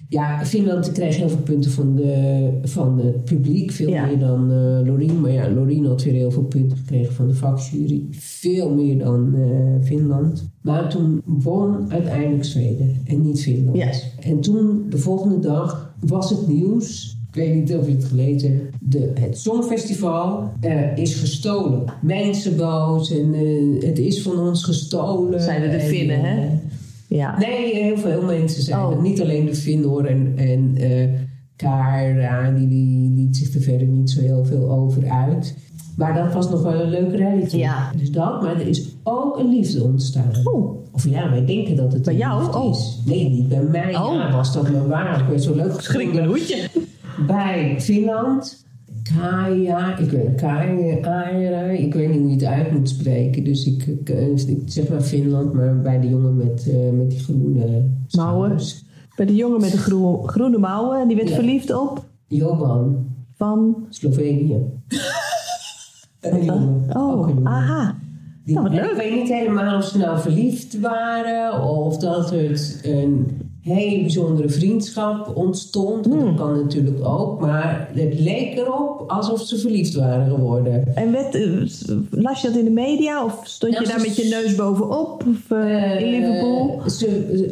Ja, 0.09 0.45
Finland 0.45 0.93
kreeg 0.93 1.17
heel 1.17 1.29
veel 1.29 1.43
punten 1.43 1.71
van, 1.71 1.97
de, 1.97 2.49
van 2.63 2.99
het 2.99 3.25
publiek. 3.25 3.71
Veel 3.71 3.89
Ja. 3.89 4.07
meer 4.07 4.19
dan 4.19 4.51
eh 4.53 4.87
Lorien. 4.87 5.21
Maar 5.21 5.31
ja, 5.31 5.51
Lorien 5.51 5.87
had 5.87 6.03
weer 6.03 6.13
heel 6.13 6.31
veel 6.31 6.43
punten 6.43 6.77
gekregen 6.79 7.15
van 7.15 7.27
de 7.29 7.35
vakjury. 7.35 8.07
Veel 8.11 8.75
meer 8.75 8.99
dan 8.99 9.35
Finland. 9.83 10.49
Maar 10.61 10.89
toen 10.91 11.23
won 11.25 11.93
uiteindelijk 11.93 12.45
Zweden 12.45 12.97
en 13.05 13.23
niet 13.23 13.43
Finland. 13.43 13.77
Ja. 13.77 13.91
En 14.21 14.41
toen, 14.41 14.87
de 14.91 14.99
volgende 14.99 15.39
dag, 15.39 15.94
was 16.07 16.31
het 16.31 16.49
nieuws. 16.49 17.17
Ik 17.29 17.35
weet 17.41 17.55
niet 17.55 17.75
of 17.75 17.87
je 17.87 17.93
het 17.93 18.05
gelezen 18.05 18.51
hebt. 18.53 18.77
De, 18.81 19.13
het 19.21 19.39
Songfestival 19.39 20.51
is 20.95 21.15
gestolen. 21.15 21.85
Mensen 22.03 22.57
boos 22.57 23.11
en 23.11 23.35
eh, 23.35 23.87
het 23.89 23.99
is 23.99 24.23
van 24.23 24.39
ons 24.39 24.65
gestolen. 24.65 25.41
Zeiden 25.43 25.71
de 25.71 25.77
En, 25.77 25.87
Finnen, 25.89 26.21
hè? 26.21 26.47
eh, 26.47 26.51
Ja. 27.09 27.39
Nee, 27.39 27.75
heel 27.75 27.97
veel 27.97 28.23
mensen 28.23 28.63
zijn 28.63 28.81
Oh. 28.81 29.03
Niet 29.03 29.21
alleen 29.21 29.45
de 29.47 29.55
Finn 29.55 29.83
hoor. 29.83 30.05
En, 30.05 30.33
en 30.37 30.73
eh 30.77 31.09
Kara, 31.57 32.51
die, 32.51 32.69
die 32.69 33.11
liet 33.15 33.37
zich 33.37 33.55
er 33.55 33.61
verder 33.61 33.87
niet 33.87 34.11
zo 34.11 34.21
heel 34.21 34.45
veel 34.45 34.71
over 34.71 35.11
uit. 35.11 35.57
Maar 35.97 36.15
dat 36.15 36.33
was 36.33 36.51
nog 36.51 36.63
wel 36.63 36.81
een 36.81 36.91
leuk 36.91 37.15
relletje. 37.17 37.59
Ja. 37.59 37.93
Dus 37.97 38.11
dat, 38.11 38.43
maar 38.43 38.61
er 38.61 38.67
is 38.67 38.97
ook 39.03 39.39
een 39.39 39.49
liefde 39.49 39.83
ontstaan. 39.85 40.33
Oeh. 40.55 40.77
Of 40.95 41.09
ja, 41.09 41.31
wij 41.31 41.45
denken 41.47 41.77
dat 41.77 41.93
het 41.93 42.03
Bij 42.03 42.17
jou? 42.17 42.55
Oh. 42.55 42.71
is. 42.71 43.01
Nee, 43.05 43.29
niet 43.29 43.49
bij 43.49 43.63
mij. 43.63 43.97
Oh. 43.97 44.15
Ja, 44.15 44.33
was 44.33 44.53
dat 44.53 44.71
maar 44.71 44.89
waar. 44.89 45.21
Ik 45.21 45.27
werd 45.27 45.43
zo 45.43 45.55
leuk 45.55 45.81
Schrik 45.81 46.15
mijn 46.15 46.27
hoedje. 46.27 46.69
bij 47.27 47.81
Finland. 47.81 48.63
Kaya, 49.21 49.99
ik 49.99 50.11
weet 50.11 50.35
Kaya, 50.35 50.97
Aira, 51.03 51.61
ik 51.63 51.95
weet 51.95 52.09
niet 52.09 52.19
hoe 52.19 52.29
je 52.29 52.35
het 52.35 52.45
uit 52.45 52.73
moet 52.73 52.89
spreken. 52.89 53.45
Dus 53.45 53.67
ik, 53.67 53.87
ik, 53.87 54.09
ik 54.47 54.59
zeg 54.67 54.89
maar 54.89 55.01
Finland, 55.01 55.53
maar 55.53 55.81
bij 55.81 56.01
de 56.01 56.09
jongen 56.09 56.37
met, 56.37 56.69
eh, 56.71 56.91
met 56.93 57.11
die 57.11 57.19
groene 57.19 57.83
Mouwen. 58.11 58.57
Bij 59.17 59.27
de 59.27 59.35
jongen 59.35 59.61
met 59.61 59.71
de 59.71 59.79
groe- 59.79 60.29
groene 60.29 60.59
mouwen. 60.59 61.01
En 61.01 61.09
die 61.09 61.17
werd 61.17 61.29
Ja. 61.29 61.35
verliefd 61.35 61.75
op 61.75 62.05
Joban, 62.29 63.07
van... 63.37 63.87
Slovenië. 63.89 64.59
Een 66.21 66.45
jongen, 66.45 66.97
Oh, 66.97 67.29
aha. 67.45 67.95
Die- 68.45 68.55
Nou, 68.55 68.71
leuk. 68.71 68.91
Ik 68.91 68.97
weet 68.97 69.15
niet 69.15 69.29
helemaal 69.33 69.77
of 69.77 69.85
ze 69.85 69.99
nou 69.99 70.19
verliefd 70.21 70.81
waren 70.81 71.63
of 71.69 71.97
dat 71.99 72.31
het 72.31 72.81
een 72.83 73.27
hele 73.61 74.01
bijzondere 74.01 74.49
vriendschap 74.49 75.37
ontstond. 75.37 76.07
Want 76.07 76.21
Hmm. 76.23 76.37
Dat 76.37 76.47
kan 76.47 76.57
natuurlijk 76.63 77.05
ook, 77.07 77.41
maar 77.41 77.89
het 77.95 78.21
leek 78.21 78.57
erop 78.59 79.05
alsof 79.11 79.41
ze 79.41 79.59
verliefd 79.59 79.95
waren 79.95 80.35
geworden. 80.35 80.97
En 80.97 81.13
werd, 81.13 81.35
eh, 81.35 81.43
las 82.11 82.41
je 82.43 82.49
dat 82.49 82.57
in 82.57 82.65
de 82.65 82.71
media? 82.71 83.25
Of 83.25 83.41
stond 83.45 83.73
Nou, 83.73 83.85
je 83.85 83.91
daar 83.91 84.01
met 84.01 84.17
je 84.17 84.29
neus 84.29 84.55
bovenop? 84.55 85.25
Of 85.29 85.51
eh, 85.51 86.01
in 86.01 86.09
Liverpool? 86.21 86.79
Eh, 86.85 86.89
ze 86.89 87.07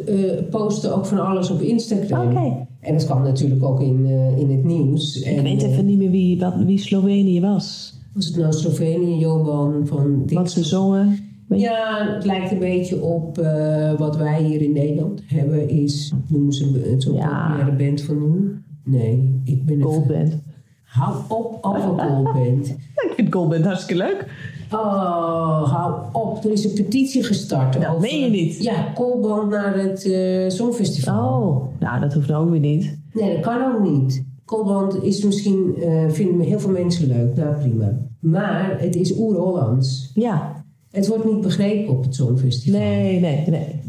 eh, 0.07 0.49
posten 0.49 0.95
ook 0.95 1.05
van 1.05 1.19
alles 1.27 1.49
op 1.51 1.61
Instagram. 1.61 2.37
En 2.79 2.93
dat 2.93 3.05
kwam 3.05 3.21
natuurlijk 3.23 3.63
ook 3.63 3.81
in, 3.81 4.05
eh, 4.05 4.37
in 4.37 4.51
het 4.51 4.63
nieuws. 4.63 5.15
Ik 5.19 5.37
en, 5.37 5.43
weet 5.43 5.63
eh, 5.63 5.71
even 5.71 5.85
niet 5.85 5.97
meer 5.97 6.11
wie, 6.11 6.43
wie 6.65 6.79
Slovenië 6.79 7.41
was. 7.41 7.93
Was 8.13 8.25
het 8.25 8.35
nou 8.37 8.53
Slovenië, 8.53 9.17
Joban 9.19 9.87
van 9.87 10.23
Wat 10.33 10.51
ze 10.51 10.63
zongen. 10.63 11.17
Ja, 11.49 12.07
het 12.13 12.25
lijkt 12.25 12.51
een 12.51 12.59
beetje 12.59 13.01
op 13.01 13.37
eh, 13.37 13.93
wat 13.97 14.17
wij 14.17 14.43
hier 14.43 14.61
in 14.61 14.71
Nederland 14.71 15.21
hebben. 15.25 15.69
Is, 15.69 16.13
noemen 16.27 16.53
ze 16.53 16.91
een- 16.91 17.01
zo'n 17.01 17.13
Ja. 17.15 17.45
populaire 17.47 17.75
band 17.85 18.01
van 18.01 18.17
hoe? 18.17 18.51
Nee, 18.83 19.41
ik 19.45 19.65
ben 19.65 19.75
even... 19.77 19.89
Goldband. 19.91 20.37
Hou 20.83 21.15
op 21.27 21.57
over 21.61 21.99
Goldband. 21.99 22.67
Ja, 22.95 23.09
ik 23.09 23.13
vind 23.15 23.33
Goldband 23.33 23.65
hartstikke 23.65 24.03
leuk. 24.03 24.25
Oh, 24.71 25.71
hou 25.73 25.93
op. 26.11 26.43
Er 26.43 26.51
is 26.51 26.65
een 26.65 26.73
petitie 26.83 27.23
gestart. 27.23 27.81
Dat 27.81 27.99
meen 27.99 28.19
je 28.23 28.29
niet. 28.29 28.63
Ja, 28.63 28.91
Goldband 28.95 29.49
naar 29.49 29.77
het 29.77 30.05
eh 30.05 30.49
Songfestival. 30.49 31.41
Oh, 31.41 31.79
nou 31.79 31.99
dat 31.99 32.13
hoeft 32.13 32.27
nou 32.27 32.45
ook 32.45 32.51
weer 32.51 32.59
niet. 32.59 32.97
Nee, 33.13 33.33
dat 33.33 33.41
kan 33.43 33.73
ook 33.75 33.81
niet. 33.91 34.23
Koolband 34.45 35.03
is 35.03 35.23
misschien, 35.23 35.75
eh, 35.81 36.09
vinden 36.09 36.39
heel 36.47 36.59
veel 36.59 36.71
mensen 36.71 37.07
leuk. 37.07 37.35
Nou, 37.35 37.55
prima. 37.55 37.97
Maar 38.19 38.75
het 38.79 38.95
is 38.95 39.17
oer-Hollands. 39.17 40.11
Ja, 40.13 40.65
Het 40.91 41.07
wordt 41.07 41.25
niet 41.25 41.41
begrepen 41.41 41.93
op 41.93 42.03
het 42.03 42.15
Songfestival. 42.15 42.79
nee, 42.79 43.19
nee, 43.19 43.43
nee. 43.47 43.81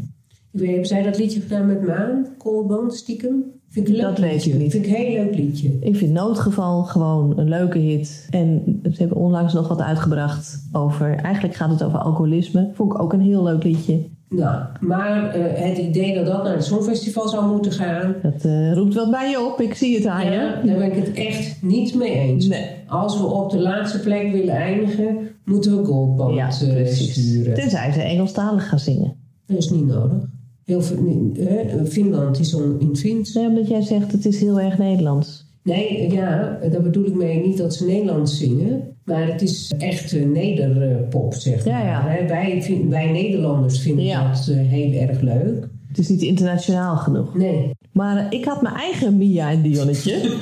Ik 0.51 0.61
weet, 0.61 0.67
hebben 0.69 0.87
zij 0.87 1.03
dat 1.03 1.17
liedje 1.17 1.41
gedaan 1.41 1.65
met 1.65 1.85
Maan? 1.87 2.27
Koolband, 2.37 2.93
stiekem? 2.93 3.43
Vind 3.69 3.87
ik 3.87 3.93
een 3.93 3.99
leuk 3.99 4.09
Dat 4.09 4.19
weet 4.19 4.33
liedje. 4.33 4.51
ik 4.51 4.57
niet. 4.59 4.71
Vind 4.71 4.85
ik 4.85 4.91
een 4.91 4.97
heel 5.05 5.23
leuk 5.23 5.35
liedje. 5.35 5.77
Ik 5.79 5.95
vind 5.95 6.11
Noodgeval 6.13 6.83
gewoon 6.83 7.37
een 7.39 7.49
leuke 7.49 7.77
hit. 7.77 8.27
En 8.29 8.79
ze 8.83 8.97
hebben 8.97 9.17
onlangs 9.17 9.53
nog 9.53 9.67
wat 9.67 9.81
uitgebracht 9.81 10.67
over... 10.71 11.15
Eigenlijk 11.15 11.55
gaat 11.55 11.69
het 11.69 11.83
over 11.83 11.99
alcoholisme. 11.99 12.69
Vond 12.73 12.93
ik 12.93 12.99
ook 13.01 13.13
een 13.13 13.21
heel 13.21 13.43
leuk 13.43 13.63
liedje. 13.63 13.99
Nou, 14.35 14.63
maar 14.79 15.33
eh, 15.33 15.67
het 15.67 15.77
idee 15.77 16.15
dat 16.15 16.25
dat 16.25 16.43
naar 16.43 16.53
het 16.53 16.65
Songfestival 16.65 17.27
zou 17.27 17.51
moeten 17.51 17.71
gaan... 17.71 18.15
Dat 18.21 18.45
eh, 18.45 18.73
roept 18.73 18.93
wat 18.93 19.11
bij 19.11 19.29
je 19.29 19.45
op. 19.45 19.61
Ik 19.61 19.73
zie 19.73 19.95
het 19.95 20.05
aan 20.05 20.25
je. 20.25 20.31
Ja, 20.31 20.61
daar 20.63 20.77
ben 20.77 20.91
ik 20.91 21.05
het 21.05 21.13
echt 21.13 21.61
niet 21.61 21.95
mee 21.95 22.11
eens. 22.11 22.47
Nee. 22.47 22.65
Als 22.87 23.19
we 23.19 23.25
op 23.25 23.51
de 23.51 23.59
laatste 23.59 23.99
plek 23.99 24.31
willen 24.31 24.55
eindigen, 24.55 25.17
moeten 25.45 25.77
we 25.77 25.85
Goldband 25.85 26.35
Ja, 26.35 26.47
eh, 26.47 26.85
sturen. 26.85 27.53
Tenzij 27.53 27.91
ze 27.91 28.01
Engelstalig 28.01 28.67
gaan 28.67 28.79
zingen. 28.79 29.15
Dat 29.45 29.57
is 29.57 29.69
niet 29.69 29.85
nodig. 29.85 30.23
Heel 30.63 30.81
eh, 30.81 31.85
Finland 31.85 32.39
is 32.39 32.53
on, 32.53 32.75
in 32.79 32.95
Fins. 32.95 33.33
Nee, 33.33 33.47
omdat 33.47 33.67
jij 33.67 33.81
zegt 33.81 34.11
het 34.11 34.25
is 34.25 34.39
heel 34.39 34.59
erg 34.59 34.77
Nederlands. 34.77 35.45
Nee, 35.63 36.11
ja, 36.11 36.59
daar 36.71 36.81
bedoel 36.81 37.05
ik 37.05 37.15
mee 37.15 37.45
niet 37.47 37.57
dat 37.57 37.75
ze 37.75 37.85
Nederlands 37.85 38.37
zingen. 38.37 38.94
Maar 39.05 39.27
het 39.27 39.41
is 39.41 39.73
echt 39.77 40.13
eh, 40.13 40.25
nederpop, 40.25 41.33
zeg 41.33 41.65
maar. 41.65 41.85
ja. 41.85 42.25
Wij, 42.27 42.61
vin- 42.63 42.89
wij 42.89 43.11
Nederlanders 43.11 43.79
vinden 43.79 44.05
Ja. 44.05 44.27
dat 44.31 44.47
eh, 44.47 44.55
heel 44.57 44.93
erg 45.07 45.19
leuk. 45.21 45.67
Het 45.87 45.97
is 45.97 46.09
niet 46.09 46.21
internationaal 46.21 46.95
genoeg. 46.97 47.35
Nee, 47.35 47.74
Maar 47.95 48.33
ik 48.33 48.45
had 48.45 48.61
mijn 48.61 48.75
eigen 48.75 49.17
Mia 49.17 49.49
en 49.51 49.61
Dionnetje. 49.61 50.35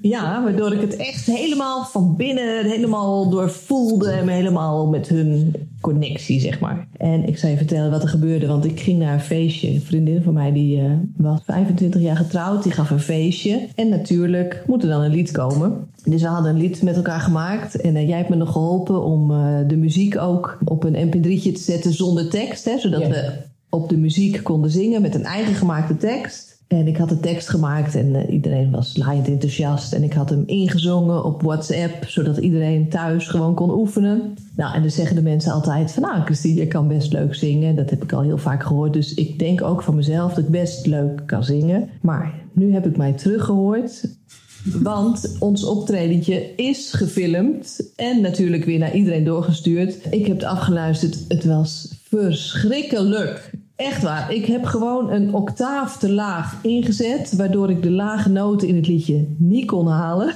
ja, 0.00 0.42
waardoor 0.42 0.72
ik 0.72 0.80
het 0.80 0.96
echt 0.96 1.26
helemaal 1.26 1.84
van 1.84 2.16
binnen 2.16 2.64
helemaal 2.64 3.30
doorvoelde. 3.30 4.10
En 4.10 4.28
helemaal 4.28 4.86
met 4.86 5.08
hun 5.08 5.54
connectie, 5.80 6.40
zeg 6.40 6.60
maar. 6.60 6.88
En 6.96 7.28
ik 7.28 7.38
zal 7.38 7.50
je 7.50 7.56
vertellen 7.56 7.90
wat 7.90 8.02
er 8.02 8.08
gebeurde. 8.08 8.46
Want 8.46 8.64
ik 8.64 8.80
ging 8.80 8.98
naar 8.98 9.14
een 9.14 9.20
feestje. 9.20 9.68
Een 9.68 9.80
vriendin 9.80 10.22
van 10.22 10.32
mij 10.34 10.52
die 10.52 10.80
eh, 10.80 10.90
was 11.16 11.40
25 11.44 12.00
jaar 12.00 12.16
getrouwd. 12.16 12.62
Die 12.62 12.72
gaf 12.72 12.90
een 12.90 13.00
feestje. 13.00 13.68
En 13.74 13.88
natuurlijk 13.88 14.62
moet 14.66 14.82
er 14.82 14.88
dan 14.88 15.02
een 15.02 15.10
lied 15.10 15.30
komen. 15.30 15.88
Dus 16.04 16.22
we 16.22 16.28
hadden 16.28 16.50
een 16.54 16.60
lied 16.60 16.82
met 16.82 16.96
elkaar 16.96 17.20
gemaakt. 17.20 17.80
En 17.80 17.96
eh, 17.96 18.08
jij 18.08 18.16
hebt 18.16 18.28
me 18.28 18.36
nog 18.36 18.52
geholpen 18.52 19.04
om 19.04 19.30
eh, 19.30 19.58
de 19.66 19.76
muziek 19.76 20.18
ook 20.18 20.58
op 20.64 20.84
een 20.84 21.08
mp3'tje 21.08 21.52
te 21.52 21.62
zetten 21.62 21.92
zonder 21.92 22.28
tekst. 22.30 22.64
Hè, 22.64 22.78
zodat 22.78 23.00
Ja. 23.00 23.08
we 23.08 23.32
op 23.68 23.88
de 23.88 23.96
muziek 23.96 24.40
konden 24.42 24.70
zingen 24.70 25.02
met 25.02 25.14
een 25.14 25.24
eigen 25.24 25.54
gemaakte 25.54 25.96
tekst. 25.96 26.58
En 26.70 26.86
ik 26.86 26.96
had 26.96 27.08
de 27.08 27.20
tekst 27.20 27.48
gemaakt 27.48 27.94
en 27.94 28.14
eh, 28.14 28.32
iedereen 28.32 28.70
was 28.70 28.96
laaiend 28.96 29.28
enthousiast. 29.28 29.92
En 29.92 30.02
ik 30.02 30.12
had 30.12 30.30
hem 30.30 30.42
ingezongen 30.46 31.24
op 31.24 31.42
WhatsApp, 31.42 32.04
zodat 32.06 32.36
iedereen 32.36 32.88
thuis 32.88 33.28
gewoon 33.28 33.54
kon 33.54 33.70
oefenen. 33.70 34.34
Nou, 34.56 34.74
en 34.74 34.80
dan 34.80 34.90
zeggen 34.90 35.16
de 35.16 35.22
mensen 35.22 35.52
altijd 35.52 35.92
van... 35.92 36.02
nou, 36.02 36.22
Christine, 36.24 36.60
je 36.60 36.66
kan 36.66 36.88
best 36.88 37.12
leuk 37.12 37.34
zingen. 37.34 37.76
Dat 37.76 37.90
heb 37.90 38.02
ik 38.02 38.12
al 38.12 38.22
heel 38.22 38.38
vaak 38.38 38.62
gehoord. 38.62 38.92
Dus 38.92 39.14
ik 39.14 39.38
denk 39.38 39.62
ook 39.62 39.82
van 39.82 39.94
mezelf 39.94 40.34
dat 40.34 40.44
ik 40.44 40.50
best 40.50 40.86
leuk 40.86 41.22
kan 41.26 41.44
zingen. 41.44 41.88
Maar 42.00 42.34
nu 42.52 42.72
heb 42.72 42.86
ik 42.86 42.96
mij 42.96 43.12
teruggehoord... 43.12 44.18
Want 44.64 45.36
ons 45.38 45.64
optredentje 45.64 46.54
is 46.56 46.92
gefilmd 46.92 47.92
en 47.96 48.20
natuurlijk 48.20 48.64
weer 48.64 48.78
naar 48.78 48.94
iedereen 48.94 49.24
doorgestuurd. 49.24 49.96
Ik 50.10 50.26
heb 50.26 50.36
het 50.36 50.44
afgeluisterd. 50.44 51.24
Het 51.28 51.44
was 51.44 52.00
verschrikkelijk. 52.02 53.50
Echt 53.80 54.02
waar. 54.02 54.32
Ik 54.32 54.46
heb 54.46 54.64
gewoon 54.64 55.10
een 55.10 55.34
octaaf 55.34 55.96
te 55.96 56.12
laag 56.12 56.56
ingezet, 56.62 57.36
waardoor 57.36 57.70
ik 57.70 57.82
de 57.82 57.90
lage 57.90 58.28
noten 58.28 58.68
in 58.68 58.76
het 58.76 58.86
liedje 58.86 59.26
niet 59.36 59.66
kon 59.66 59.86
halen. 59.86 60.34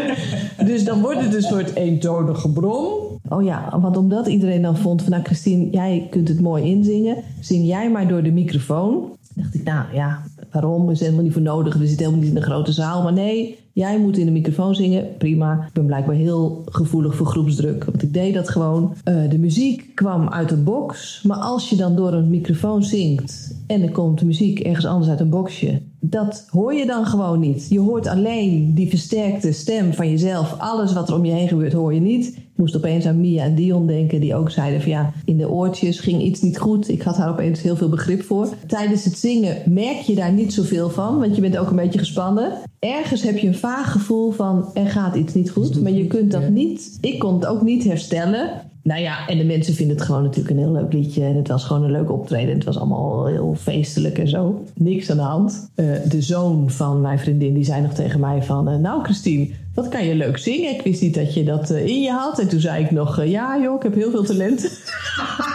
dus 0.66 0.84
dan 0.84 1.00
wordt 1.00 1.20
het 1.20 1.34
een 1.34 1.42
soort 1.42 1.74
eentonige 1.74 2.50
bron. 2.50 2.88
Oh 3.28 3.42
ja, 3.42 3.78
want 3.80 3.96
omdat 3.96 4.26
iedereen 4.26 4.62
dan 4.62 4.76
vond 4.76 5.02
van, 5.02 5.10
nou 5.10 5.22
Christine, 5.24 5.70
jij 5.70 6.06
kunt 6.10 6.28
het 6.28 6.40
mooi 6.40 6.64
inzingen, 6.64 7.16
zing 7.40 7.66
jij 7.66 7.90
maar 7.90 8.08
door 8.08 8.22
de 8.22 8.32
microfoon. 8.32 9.12
Dacht 9.34 9.54
ik, 9.54 9.64
nou 9.64 9.84
ja, 9.92 10.22
waarom? 10.50 10.90
Is 10.90 11.00
helemaal 11.00 11.22
niet 11.22 11.32
voor 11.32 11.42
nodig. 11.42 11.74
We 11.74 11.86
zitten 11.86 12.06
helemaal 12.06 12.24
niet 12.24 12.36
in 12.36 12.42
een 12.42 12.48
grote 12.50 12.72
zaal. 12.72 13.02
Maar 13.02 13.12
nee, 13.12 13.58
jij 13.74 13.98
moet 13.98 14.18
in 14.18 14.26
de 14.26 14.32
microfoon 14.32 14.74
zingen. 14.74 15.16
Prima. 15.16 15.64
Ik 15.66 15.72
ben 15.72 15.86
blijkbaar 15.86 16.14
heel 16.14 16.62
gevoelig 16.64 17.14
voor 17.14 17.26
groepsdruk. 17.26 17.84
Want 17.84 18.02
ik 18.02 18.12
deed 18.12 18.34
dat 18.34 18.48
gewoon. 18.48 18.94
Eh, 19.04 19.30
de 19.30 19.38
muziek 19.38 19.90
kwam 19.94 20.28
uit 20.28 20.50
een 20.50 20.64
box. 20.64 21.22
Maar 21.22 21.36
als 21.36 21.70
je 21.70 21.76
dan 21.76 21.96
door 21.96 22.12
een 22.12 22.30
microfoon 22.30 22.82
zingt... 22.82 23.56
en 23.66 23.82
er 23.82 23.90
komt 23.90 24.22
muziek 24.22 24.60
ergens 24.60 24.86
anders 24.86 25.10
uit 25.10 25.20
een 25.20 25.30
boxje... 25.30 25.82
dat 26.00 26.46
hoor 26.50 26.74
je 26.74 26.86
dan 26.86 27.06
gewoon 27.06 27.40
niet. 27.40 27.66
Je 27.68 27.80
hoort 27.80 28.06
alleen 28.06 28.74
die 28.74 28.88
versterkte 28.88 29.52
stem 29.52 29.92
van 29.92 30.10
jezelf. 30.10 30.58
Alles 30.58 30.92
wat 30.92 31.08
er 31.08 31.14
om 31.14 31.24
je 31.24 31.32
heen 31.32 31.48
gebeurt 31.48 31.72
hoor 31.72 31.94
je 31.94 32.00
niet. 32.00 32.38
Ik 32.54 32.60
moest 32.60 32.76
opeens 32.76 33.06
aan 33.06 33.20
Mia 33.20 33.44
en 33.44 33.54
Dion 33.54 33.86
denken, 33.86 34.20
die 34.20 34.34
ook 34.34 34.50
zeiden 34.50 34.80
van 34.80 34.90
ja, 34.90 35.12
in 35.24 35.36
de 35.36 35.50
oortjes 35.50 36.00
ging 36.00 36.22
iets 36.22 36.40
niet 36.40 36.58
goed. 36.58 36.88
Ik 36.88 37.02
had 37.02 37.16
daar 37.16 37.30
opeens 37.30 37.62
heel 37.62 37.76
veel 37.76 37.88
begrip 37.88 38.22
voor. 38.22 38.48
Tijdens 38.66 39.04
het 39.04 39.18
zingen 39.18 39.62
merk 39.72 40.00
je 40.00 40.14
daar 40.14 40.32
niet 40.32 40.52
zoveel 40.52 40.90
van, 40.90 41.18
want 41.18 41.34
je 41.34 41.40
bent 41.40 41.56
ook 41.56 41.70
een 41.70 41.76
beetje 41.76 41.98
gespannen. 41.98 42.52
Ergens 42.78 43.22
heb 43.22 43.38
je 43.38 43.46
een 43.46 43.54
vaag 43.54 43.92
gevoel 43.92 44.30
van 44.30 44.70
er 44.74 44.86
gaat 44.86 45.16
iets 45.16 45.34
niet 45.34 45.50
goed, 45.50 45.82
maar 45.82 45.92
je 45.92 46.06
kunt 46.06 46.30
dat 46.30 46.48
niet. 46.48 46.98
Ik 47.00 47.18
kon 47.18 47.34
het 47.34 47.46
ook 47.46 47.62
niet 47.62 47.84
herstellen. 47.84 48.50
Nou 48.84 49.00
ja, 49.00 49.28
en 49.28 49.38
de 49.38 49.44
mensen 49.44 49.74
vinden 49.74 49.96
het 49.96 50.04
gewoon 50.04 50.22
natuurlijk 50.22 50.50
een 50.50 50.62
heel 50.62 50.72
leuk 50.72 50.92
liedje. 50.92 51.24
En 51.24 51.36
het 51.36 51.48
was 51.48 51.64
gewoon 51.64 51.84
een 51.84 51.90
leuk 51.90 52.10
optreden. 52.10 52.54
Het 52.54 52.64
was 52.64 52.78
allemaal 52.78 53.26
heel 53.26 53.54
feestelijk 53.58 54.18
en 54.18 54.28
zo. 54.28 54.64
Niks 54.74 55.10
aan 55.10 55.16
de 55.16 55.22
hand. 55.22 55.70
Eh, 55.74 55.86
de 56.08 56.22
zoon 56.22 56.70
van 56.70 57.00
mijn 57.00 57.18
vriendin 57.18 57.54
die 57.54 57.64
zei 57.64 57.82
nog 57.82 57.92
tegen 57.92 58.20
mij 58.20 58.42
van... 58.42 58.68
eh, 58.68 58.76
nou 58.76 59.02
Christine, 59.02 59.48
wat 59.74 59.88
kan 59.88 60.04
je 60.04 60.14
leuk 60.14 60.38
zingen? 60.38 60.70
Ik 60.70 60.82
wist 60.82 61.00
niet 61.00 61.14
dat 61.14 61.34
je 61.34 61.44
dat 61.44 61.70
eh, 61.70 61.86
in 61.86 62.02
je 62.02 62.10
had. 62.10 62.38
En 62.38 62.48
toen 62.48 62.60
zei 62.60 62.84
ik 62.84 62.90
nog... 62.90 63.24
ja 63.24 63.58
joh, 63.62 63.76
ik 63.76 63.82
heb 63.82 63.94
heel 63.94 64.10
veel 64.10 64.24
talent. 64.24 64.70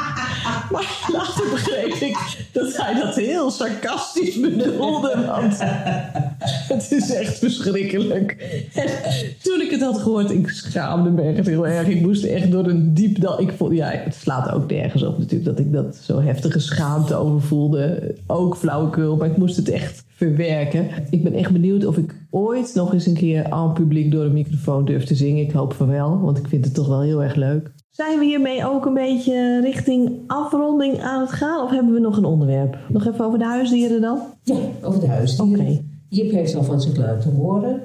maar 0.71 1.07
later 1.11 1.49
begreep 1.49 1.93
ik 1.93 2.47
dat 2.51 2.77
hij 2.77 2.93
dat 2.93 3.15
heel 3.15 3.51
sarcastisch 3.51 4.39
bedoelde. 4.39 5.25
Want 5.25 5.57
het 6.67 6.91
is 6.91 7.13
echt 7.13 7.37
verschrikkelijk. 7.37 8.31
En 8.73 8.87
toen 9.41 9.61
ik 9.61 9.71
het 9.71 9.81
had 9.81 9.97
gehoord, 9.97 10.31
ik 10.31 10.49
schaamde 10.49 11.09
me 11.09 11.21
echt 11.21 11.47
heel 11.47 11.67
erg. 11.67 11.87
Ik 11.87 12.01
moest 12.01 12.23
echt 12.23 12.51
door 12.51 12.67
een 12.67 12.93
diep 12.93 13.21
dal. 13.21 13.41
Ik 13.41 13.51
vond, 13.57 13.75
ja, 13.75 13.89
het 13.89 14.15
slaat 14.15 14.51
ook 14.51 14.69
nergens 14.69 15.03
op 15.03 15.17
natuurlijk 15.17 15.45
dat 15.45 15.59
ik 15.59 15.73
dat 15.73 15.99
zo 16.03 16.21
heftige 16.21 16.59
schaamte 16.59 17.15
over 17.15 17.41
voelde. 17.41 18.15
Ook 18.27 18.57
flauwekul, 18.57 19.15
maar 19.15 19.27
ik 19.27 19.37
moest 19.37 19.55
het 19.55 19.69
echt 19.69 20.03
verwerken. 20.19 20.87
Ik 21.09 21.23
ben 21.23 21.33
echt 21.33 21.51
benieuwd 21.51 21.85
of 21.85 21.97
ik 21.97 22.15
ooit 22.29 22.71
nog 22.75 22.93
eens 22.93 23.05
een 23.05 23.13
keer 23.13 23.49
aan 23.49 23.73
publiek 23.73 24.11
door 24.11 24.23
een 24.23 24.33
microfoon 24.33 24.85
durf 24.85 25.05
te 25.05 25.15
zingen. 25.15 25.43
Ik 25.43 25.51
hoop 25.51 25.73
van 25.73 25.87
wel, 25.87 26.19
want 26.19 26.37
ik 26.37 26.47
vind 26.47 26.65
het 26.65 26.73
toch 26.73 26.87
wel 26.87 27.01
heel 27.01 27.23
erg 27.23 27.35
leuk. 27.35 27.71
Zijn 27.89 28.19
we 28.19 28.25
hiermee 28.25 28.65
ook 28.65 28.85
een 28.85 28.93
beetje 28.93 29.61
richting 29.61 30.11
afronding 30.27 30.99
aan 30.99 31.21
het 31.21 31.31
gaan? 31.31 31.63
Of 31.63 31.69
hebben 31.69 31.93
we 31.93 31.99
nog 31.99 32.17
een 32.17 32.25
onderwerp? 32.25 32.77
Nog 32.89 33.07
even 33.07 33.25
over 33.25 33.39
de 33.39 33.45
huisdieren 33.45 34.01
dan? 34.01 34.19
ja, 34.43 34.55
over 34.81 34.99
de 34.99 35.07
huisdieren. 35.07 35.59
Oké. 35.59 35.81
Jip 36.09 36.31
heeft 36.31 36.55
al 36.55 36.63
van 36.63 36.81
zich 36.81 36.97
laten 36.97 37.31
horen. 37.31 37.81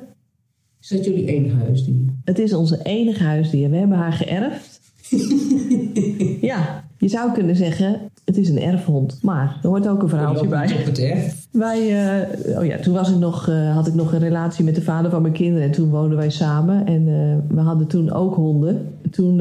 Is 0.80 0.88
dat 0.88 1.04
jullie 1.04 1.26
één 1.26 1.50
huisdier? 1.50 2.04
Het 2.24 2.38
is 2.38 2.54
onze 2.54 2.80
enige 2.82 3.22
huisdier. 3.22 3.70
We 3.70 3.76
hebben 3.76 3.98
haar 3.98 4.12
geërfd. 4.12 4.73
ja, 6.50 6.84
je 6.98 7.08
zou 7.08 7.32
kunnen 7.32 7.56
zeggen, 7.56 8.00
het 8.24 8.36
is 8.36 8.48
een 8.48 8.60
erfhond. 8.60 9.18
Maar 9.22 9.58
er 9.62 9.68
hoort 9.68 9.88
ook 9.88 10.02
een 10.02 10.08
verhaaltje 10.08 10.48
bij. 10.48 10.76
op 10.78 10.84
het 10.84 10.98
erf. 10.98 11.46
Wij, 11.50 11.78
eh, 11.78 12.58
oh 12.58 12.64
ja, 12.64 12.78
toen 12.78 12.94
was 12.94 13.10
ik 13.10 13.18
nog, 13.18 13.48
eh, 13.48 13.74
had 13.74 13.86
ik 13.86 13.94
nog 13.94 14.12
een 14.12 14.18
relatie 14.18 14.64
met 14.64 14.74
de 14.74 14.82
vader 14.82 15.10
van 15.10 15.22
mijn 15.22 15.34
kinderen. 15.34 15.66
En 15.66 15.72
toen 15.72 15.90
woonden 15.90 16.18
wij 16.18 16.30
samen. 16.30 16.86
En 16.86 17.08
eh, 17.08 17.56
we 17.56 17.60
hadden 17.60 17.86
toen 17.86 18.12
ook 18.12 18.34
honden. 18.34 18.94
Toen 19.10 19.40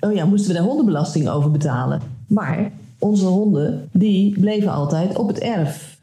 oh 0.00 0.12
ja, 0.12 0.24
moesten 0.24 0.48
we 0.48 0.56
daar 0.56 0.66
hondenbelasting 0.66 1.28
over 1.28 1.50
betalen. 1.50 2.00
Maar 2.26 2.70
onze 2.98 3.26
honden, 3.26 3.88
die 3.92 4.40
bleven 4.40 4.72
altijd 4.72 5.18
op 5.18 5.28
het 5.28 5.38
erf. 5.38 5.94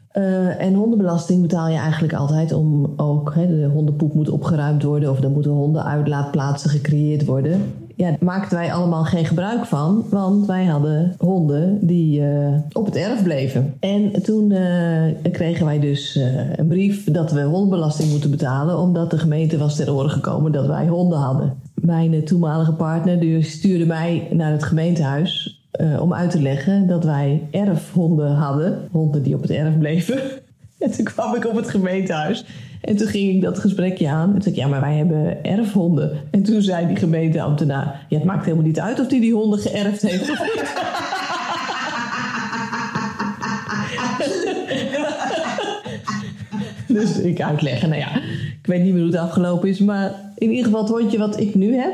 En 0.58 0.74
hondenbelasting 0.74 1.42
betaal 1.42 1.68
je 1.68 1.78
eigenlijk 1.78 2.12
altijd 2.12 2.52
om 2.52 2.92
ook... 2.96 3.34
Hè, 3.34 3.46
de 3.46 3.68
hondenpoep 3.72 4.14
moet 4.14 4.28
opgeruimd 4.28 4.82
worden... 4.82 5.10
of 5.10 5.22
er 5.22 5.30
moeten 5.30 5.50
hondenuitlaatplaatsen 5.50 6.70
gecreëerd 6.70 7.24
worden. 7.24 7.60
Ja, 7.96 8.16
maakten 8.20 8.58
wij 8.58 8.72
allemaal 8.72 9.04
geen 9.04 9.24
gebruik 9.24 9.64
van. 9.66 10.04
Want 10.10 10.46
wij 10.46 10.64
hadden 10.64 11.14
honden 11.18 11.78
die 11.86 12.26
eh, 12.26 12.54
op 12.72 12.86
het 12.86 12.96
erf 12.96 13.22
bleven. 13.22 13.74
En 13.80 14.22
toen 14.22 14.52
eh, 14.52 15.32
kregen 15.32 15.66
wij 15.66 15.78
dus 15.80 16.16
eh, 16.16 16.56
een 16.56 16.66
brief 16.66 17.10
dat 17.10 17.32
we 17.32 17.42
hondenbelasting 17.42 18.10
moeten 18.10 18.30
betalen... 18.30 18.78
omdat 18.78 19.10
de 19.10 19.18
gemeente 19.18 19.58
was 19.58 19.76
ter 19.76 19.94
oren 19.94 20.10
gekomen 20.10 20.52
dat 20.52 20.66
wij 20.66 20.86
honden 20.86 21.18
hadden. 21.18 21.56
Mijn 21.74 22.24
toenmalige 22.24 22.72
partner 22.72 23.44
stuurde 23.44 23.86
mij 23.86 24.28
naar 24.30 24.52
het 24.52 24.64
gemeentehuis... 24.64 25.62
eh, 25.70 26.00
om 26.00 26.14
uit 26.14 26.30
te 26.30 26.42
leggen 26.42 26.86
dat 26.86 27.04
wij 27.04 27.48
erfhonden 27.50 28.34
hadden. 28.34 28.88
Honden 28.90 29.22
die 29.22 29.34
op 29.34 29.42
het 29.42 29.50
erf 29.50 29.78
bleven. 29.78 30.18
En 30.78 30.90
toen 30.90 31.04
kwam 31.04 31.34
ik 31.34 31.46
op 31.46 31.56
het 31.56 31.68
gemeentehuis. 31.68 32.44
En 32.84 32.96
toen 32.96 33.06
ging 33.06 33.34
ik 33.34 33.42
dat 33.42 33.58
gesprekje 33.58 34.08
aan. 34.08 34.28
En 34.28 34.32
toen 34.32 34.42
zei 34.42 34.54
ik, 34.54 34.60
ja, 34.60 34.68
maar 34.68 34.80
wij 34.80 34.96
hebben 34.96 35.44
erfhonden. 35.44 36.18
En 36.30 36.42
toen 36.42 36.62
zei 36.62 36.86
die 36.86 36.96
gemeenteambtenaar... 36.96 38.06
Ja, 38.08 38.16
het 38.16 38.26
maakt 38.26 38.44
helemaal 38.44 38.66
niet 38.66 38.80
uit 38.80 39.00
of 39.00 39.06
die 39.06 39.20
die 39.20 39.34
honden 39.34 39.58
geërfd 39.58 40.02
heeft. 40.02 40.32
Dus 46.86 47.18
ik 47.18 47.40
uitleggen, 47.40 47.88
nou 47.88 48.00
ja, 48.00 48.16
ik 48.60 48.66
weet 48.66 48.82
niet 48.82 48.92
meer 48.92 49.02
hoe 49.02 49.10
het 49.10 49.20
afgelopen 49.20 49.68
is. 49.68 49.78
Maar 49.78 50.14
in 50.36 50.50
ieder 50.50 50.64
geval 50.64 50.80
het 50.80 50.90
hondje 50.90 51.18
wat 51.18 51.40
ik 51.40 51.54
nu 51.54 51.76
heb... 51.76 51.92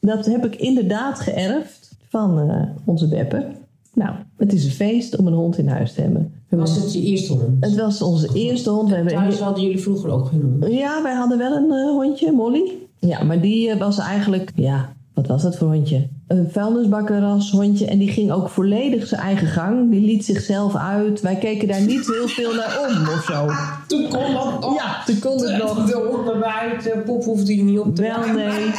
dat 0.00 0.26
heb 0.26 0.44
ik 0.44 0.56
inderdaad 0.56 1.20
geërfd 1.20 1.90
van 2.08 2.50
eh, 2.50 2.62
onze 2.84 3.08
Beppe. 3.08 3.46
Nou, 3.92 4.14
het 4.36 4.52
is 4.52 4.64
een 4.64 4.70
feest 4.70 5.16
om 5.16 5.26
een 5.26 5.32
hond 5.32 5.58
in 5.58 5.68
huis 5.68 5.92
te 5.92 6.00
hebben. 6.00 6.32
Was 6.48 6.76
het 6.76 6.92
je 6.92 7.02
eerste 7.02 7.32
hond? 7.32 7.64
Het 7.64 7.76
was 7.76 8.02
onze 8.02 8.28
eerste 8.34 8.70
hond. 8.70 8.88
We 8.88 8.94
hebben 8.94 9.14
Thuis 9.14 9.38
hadden 9.38 9.62
jullie 9.62 9.80
vroeger 9.80 10.10
ook 10.10 10.26
geen 10.26 10.42
hond. 10.42 10.72
Ja, 10.72 11.02
wij 11.02 11.14
hadden 11.14 11.38
wel 11.38 11.52
een 11.52 11.70
eh, 11.70 11.90
hondje, 11.90 12.32
Molly. 12.32 12.72
Ja, 12.98 13.22
maar 13.22 13.40
die 13.40 13.70
eh, 13.70 13.78
was 13.78 13.98
eigenlijk, 13.98 14.52
ja, 14.54 14.92
wat 15.14 15.26
was 15.26 15.42
dat 15.42 15.56
voor 15.56 15.68
hondje? 15.68 16.08
Een 16.26 16.50
vuilnisbakkerras 16.50 17.50
hondje 17.50 17.86
en 17.86 17.98
die 17.98 18.08
ging 18.08 18.30
ook 18.30 18.48
volledig 18.48 19.06
zijn 19.06 19.20
eigen 19.20 19.46
gang. 19.46 19.90
Die 19.90 20.00
liet 20.00 20.24
zichzelf 20.24 20.76
uit. 20.76 21.20
Wij 21.20 21.36
keken 21.36 21.68
daar 21.68 21.80
niet 21.80 22.06
heel 22.06 22.28
veel 22.28 22.54
naar 22.54 22.78
om 22.88 23.08
of 23.08 23.24
zo. 23.24 23.46
Toen 23.86 24.08
kon 24.08 24.32
dat 24.32 24.60
nog. 24.60 24.74
Ja, 24.74 25.04
toen 25.04 25.18
kon 25.18 25.46
het 25.46 25.62
nog. 25.62 25.86
De 25.86 26.10
hond 26.10 26.24
naar 26.24 26.38
buiten, 26.38 27.02
pop 27.04 27.24
hoefde 27.24 27.56
je 27.56 27.62
niet 27.62 27.78
op 27.78 27.94
te 27.94 28.02
Wel, 28.02 28.32
nee. 28.32 28.70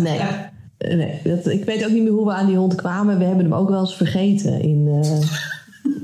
Nee. 0.00 0.20
Nee 0.94 1.20
dat, 1.24 1.46
ik 1.46 1.64
weet 1.64 1.84
ook 1.84 1.90
niet 1.90 2.02
meer 2.02 2.12
hoe 2.12 2.26
we 2.26 2.32
aan 2.32 2.46
die 2.46 2.56
hond 2.56 2.74
kwamen. 2.74 3.18
We 3.18 3.24
hebben 3.24 3.44
hem 3.44 3.54
ook 3.54 3.68
wel 3.68 3.80
eens 3.80 3.96
vergeten 3.96 4.60
in, 4.60 4.88
eh, 5.02 5.20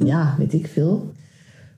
ja, 0.06 0.34
weet 0.38 0.52
ik 0.52 0.66
veel. 0.66 1.12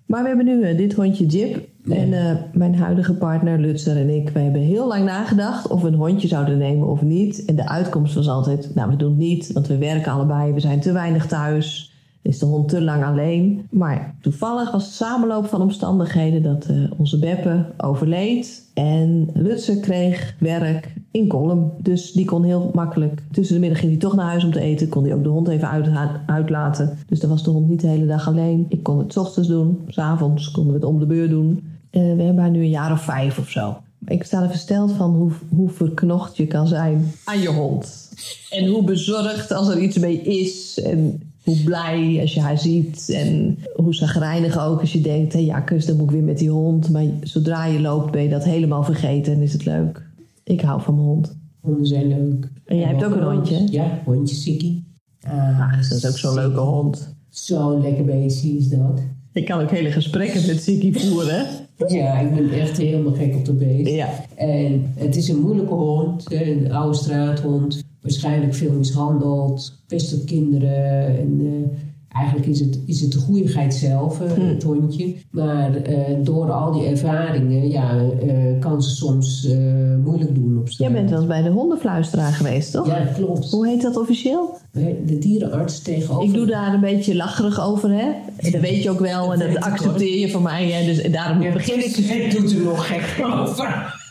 Maar 0.06 0.22
we 0.22 0.28
hebben 0.28 0.46
nu 0.46 0.62
eh, 0.62 0.76
dit 0.76 0.94
hondje 0.94 1.26
Jip. 1.26 1.68
Nee. 1.82 1.98
En 1.98 2.12
eh, 2.12 2.36
mijn 2.52 2.74
huidige 2.74 3.14
partner 3.14 3.58
Lutzer 3.58 3.96
en 3.96 4.08
ik, 4.08 4.28
we 4.28 4.38
hebben 4.38 4.60
heel 4.60 4.86
lang 4.86 5.04
nagedacht 5.04 5.66
of 5.66 5.82
we 5.82 5.88
een 5.88 5.94
hondje 5.94 6.28
zouden 6.28 6.58
nemen 6.58 6.88
of 6.88 7.02
niet. 7.02 7.44
En 7.44 7.56
de 7.56 7.68
uitkomst 7.68 8.14
was 8.14 8.28
altijd, 8.28 8.74
nou 8.74 8.90
we 8.90 8.96
doen 8.96 9.10
het 9.10 9.18
niet, 9.18 9.52
want 9.52 9.66
we 9.66 9.78
werken 9.78 10.12
allebei, 10.12 10.52
we 10.52 10.60
zijn 10.60 10.80
te 10.80 10.92
weinig 10.92 11.26
thuis. 11.26 11.93
Is 12.24 12.38
de 12.38 12.46
hond 12.46 12.68
te 12.68 12.82
lang 12.82 13.04
alleen. 13.04 13.66
Maar 13.70 14.14
toevallig 14.20 14.70
was 14.70 14.84
het 14.84 14.94
samenloop 14.94 15.46
van 15.46 15.62
omstandigheden 15.62 16.42
dat 16.42 16.66
eh, 16.66 16.76
onze 16.96 17.18
Beppe 17.18 17.66
overleed. 17.76 18.62
En 18.74 19.28
Lutzer 19.34 19.76
kreeg 19.76 20.34
werk 20.38 20.94
in 21.10 21.28
Kolm. 21.28 21.72
Dus 21.78 22.12
die 22.12 22.24
kon 22.24 22.44
heel 22.44 22.70
makkelijk. 22.74 23.22
Tussen 23.32 23.54
de 23.54 23.60
middag 23.60 23.78
ging 23.78 23.90
hij 23.90 24.00
toch 24.00 24.14
naar 24.14 24.26
huis 24.28 24.44
om 24.44 24.52
te 24.52 24.60
eten. 24.60 24.88
Kon 24.88 25.04
hij 25.04 25.14
ook 25.14 25.22
de 25.22 25.28
hond 25.28 25.48
even 25.48 25.68
uitha- 25.70 26.22
uitlaten. 26.26 26.98
Dus 27.06 27.20
dan 27.20 27.30
was 27.30 27.42
de 27.44 27.50
hond 27.50 27.68
niet 27.68 27.80
de 27.80 27.86
hele 27.86 28.06
dag 28.06 28.28
alleen. 28.28 28.66
Ik 28.68 28.82
kon 28.82 28.98
het 28.98 29.12
's 29.12 29.16
ochtends 29.16 29.48
doen. 29.48 29.78
S'avonds 29.88 30.50
konden 30.50 30.72
we 30.72 30.78
het 30.78 30.88
om 30.88 30.98
de 30.98 31.06
beurt 31.06 31.30
doen. 31.30 31.62
Eh, 31.90 32.02
we 32.02 32.22
hebben 32.22 32.38
haar 32.38 32.50
nu 32.50 32.60
een 32.60 32.68
jaar 32.68 32.92
of 32.92 33.00
vijf 33.02 33.38
of 33.38 33.48
zo. 33.48 33.76
Ik 34.06 34.24
sta 34.24 34.42
er 34.42 34.48
versteld 34.50 34.92
van 34.92 35.10
hoe, 35.14 35.30
hoe 35.48 35.68
verknocht 35.68 36.36
je 36.36 36.46
kan 36.46 36.66
zijn 36.68 37.12
aan 37.24 37.40
je 37.40 37.48
hond. 37.48 38.12
En 38.50 38.66
hoe 38.68 38.84
bezorgd 38.84 39.52
als 39.52 39.68
er 39.68 39.78
iets 39.80 39.98
mee 39.98 40.20
is. 40.20 40.80
En 40.82 41.20
hoe 41.44 41.62
blij 41.64 42.18
als 42.20 42.34
je 42.34 42.40
haar 42.40 42.58
ziet. 42.58 43.10
En 43.10 43.58
hoe 43.74 43.94
zagrijnig 43.94 44.58
ook 44.58 44.80
als 44.80 44.92
je 44.92 45.00
denkt... 45.00 45.32
hé 45.32 45.38
ja, 45.38 45.60
kus, 45.60 45.86
dan 45.86 45.96
moet 45.96 46.04
ik 46.04 46.10
weer 46.10 46.22
met 46.22 46.38
die 46.38 46.50
hond. 46.50 46.90
Maar 46.90 47.04
zodra 47.22 47.64
je 47.64 47.80
loopt 47.80 48.10
ben 48.10 48.22
je 48.22 48.28
dat 48.28 48.44
helemaal 48.44 48.84
vergeten 48.84 49.32
en 49.32 49.42
is 49.42 49.52
het 49.52 49.64
leuk. 49.64 50.02
Ik 50.44 50.60
hou 50.60 50.82
van 50.82 50.94
mijn 50.94 51.06
hond. 51.06 51.36
Honden 51.60 51.86
zijn 51.86 52.08
leuk. 52.08 52.48
En 52.64 52.76
jij 52.76 52.88
hebt 52.88 53.04
ook 53.04 53.14
een 53.14 53.32
hondje? 53.32 53.66
Ja, 53.70 54.00
hondje 54.04 54.36
Sikkie. 54.36 54.84
Ah, 55.26 55.72
dat 55.88 55.98
is 55.98 56.06
ook 56.06 56.18
zo'n 56.18 56.34
leuke 56.34 56.60
hond. 56.60 57.14
Zo'n 57.28 57.80
lekker 57.80 58.04
beestje 58.04 58.56
is 58.56 58.68
dat. 58.68 59.02
Ik 59.32 59.44
kan 59.44 59.60
ook 59.60 59.70
hele 59.70 59.90
gesprekken 59.90 60.46
met 60.46 60.62
Ziggy 60.62 60.92
voeren. 60.92 61.46
Ja, 61.86 62.18
ik 62.18 62.34
ben 62.34 62.50
echt 62.50 62.76
helemaal 62.76 63.12
gek 63.12 63.34
op 63.34 63.44
de 63.44 63.52
beest. 63.52 63.90
Ja. 63.90 64.08
En 64.34 64.92
het 64.94 65.16
is 65.16 65.28
een 65.28 65.40
moeilijke 65.40 65.74
hond, 65.74 66.32
een 66.32 66.72
oude 66.72 66.96
straathond. 66.96 67.82
Waarschijnlijk 68.04 68.54
veel 68.54 68.72
mishandeld, 68.72 69.82
pest 69.86 70.14
op 70.14 70.26
kinderen. 70.26 71.06
En, 71.18 71.40
eh, 71.40 71.78
eigenlijk 72.20 72.46
is 72.46 72.60
het, 72.60 72.78
is 72.86 73.00
het 73.00 73.12
de 73.12 73.18
goeieheid 73.18 73.74
zelf, 73.74 74.20
eh, 74.20 74.32
Hmm. 74.32 74.48
het 74.48 74.62
hondje. 74.62 75.14
Maar 75.30 75.74
eh, 75.74 76.16
door 76.22 76.50
al 76.50 76.72
die 76.72 76.84
ervaringen 76.86 77.68
ja, 77.68 78.10
kan 78.60 78.82
ze 78.82 78.90
soms 78.90 79.48
moeilijk 80.04 80.34
doen 80.34 80.58
op 80.58 80.68
straat. 80.68 80.90
Jij 80.90 80.98
bent 80.98 81.10
wel 81.10 81.18
eens 81.18 81.28
bij 81.28 81.42
de 81.42 81.50
hondenfluisteraar 81.50 82.32
geweest, 82.32 82.72
toch? 82.72 82.86
Ja, 82.86 83.08
klopt. 83.14 83.50
Hoe 83.50 83.68
heet 83.68 83.82
dat 83.82 83.96
officieel? 83.96 84.58
De 85.06 85.18
dierenarts 85.18 85.82
tegenover... 85.82 86.28
Ik 86.28 86.34
doe 86.34 86.46
daar 86.46 86.74
een 86.74 86.80
beetje 86.80 87.16
lacherig 87.16 87.60
over, 87.60 87.90
hè? 87.90 88.10
En 88.36 88.52
dat 88.52 88.60
weet 88.60 88.82
je 88.82 88.90
ook 88.90 89.00
wel 89.00 89.32
en 89.32 89.38
Dat 89.38 89.62
accepteer 89.62 90.18
je 90.18 90.30
van 90.30 90.42
mij. 90.42 90.70
Hè? 90.70 90.84
Dus 90.84 91.12
daarom 91.12 91.52
begin 91.52 91.84
ik 91.84 91.96
Ik 91.96 92.30
doe 92.30 92.58
er 92.58 92.64
nog 92.64 92.86
gek 92.86 93.24
over. 93.26 94.02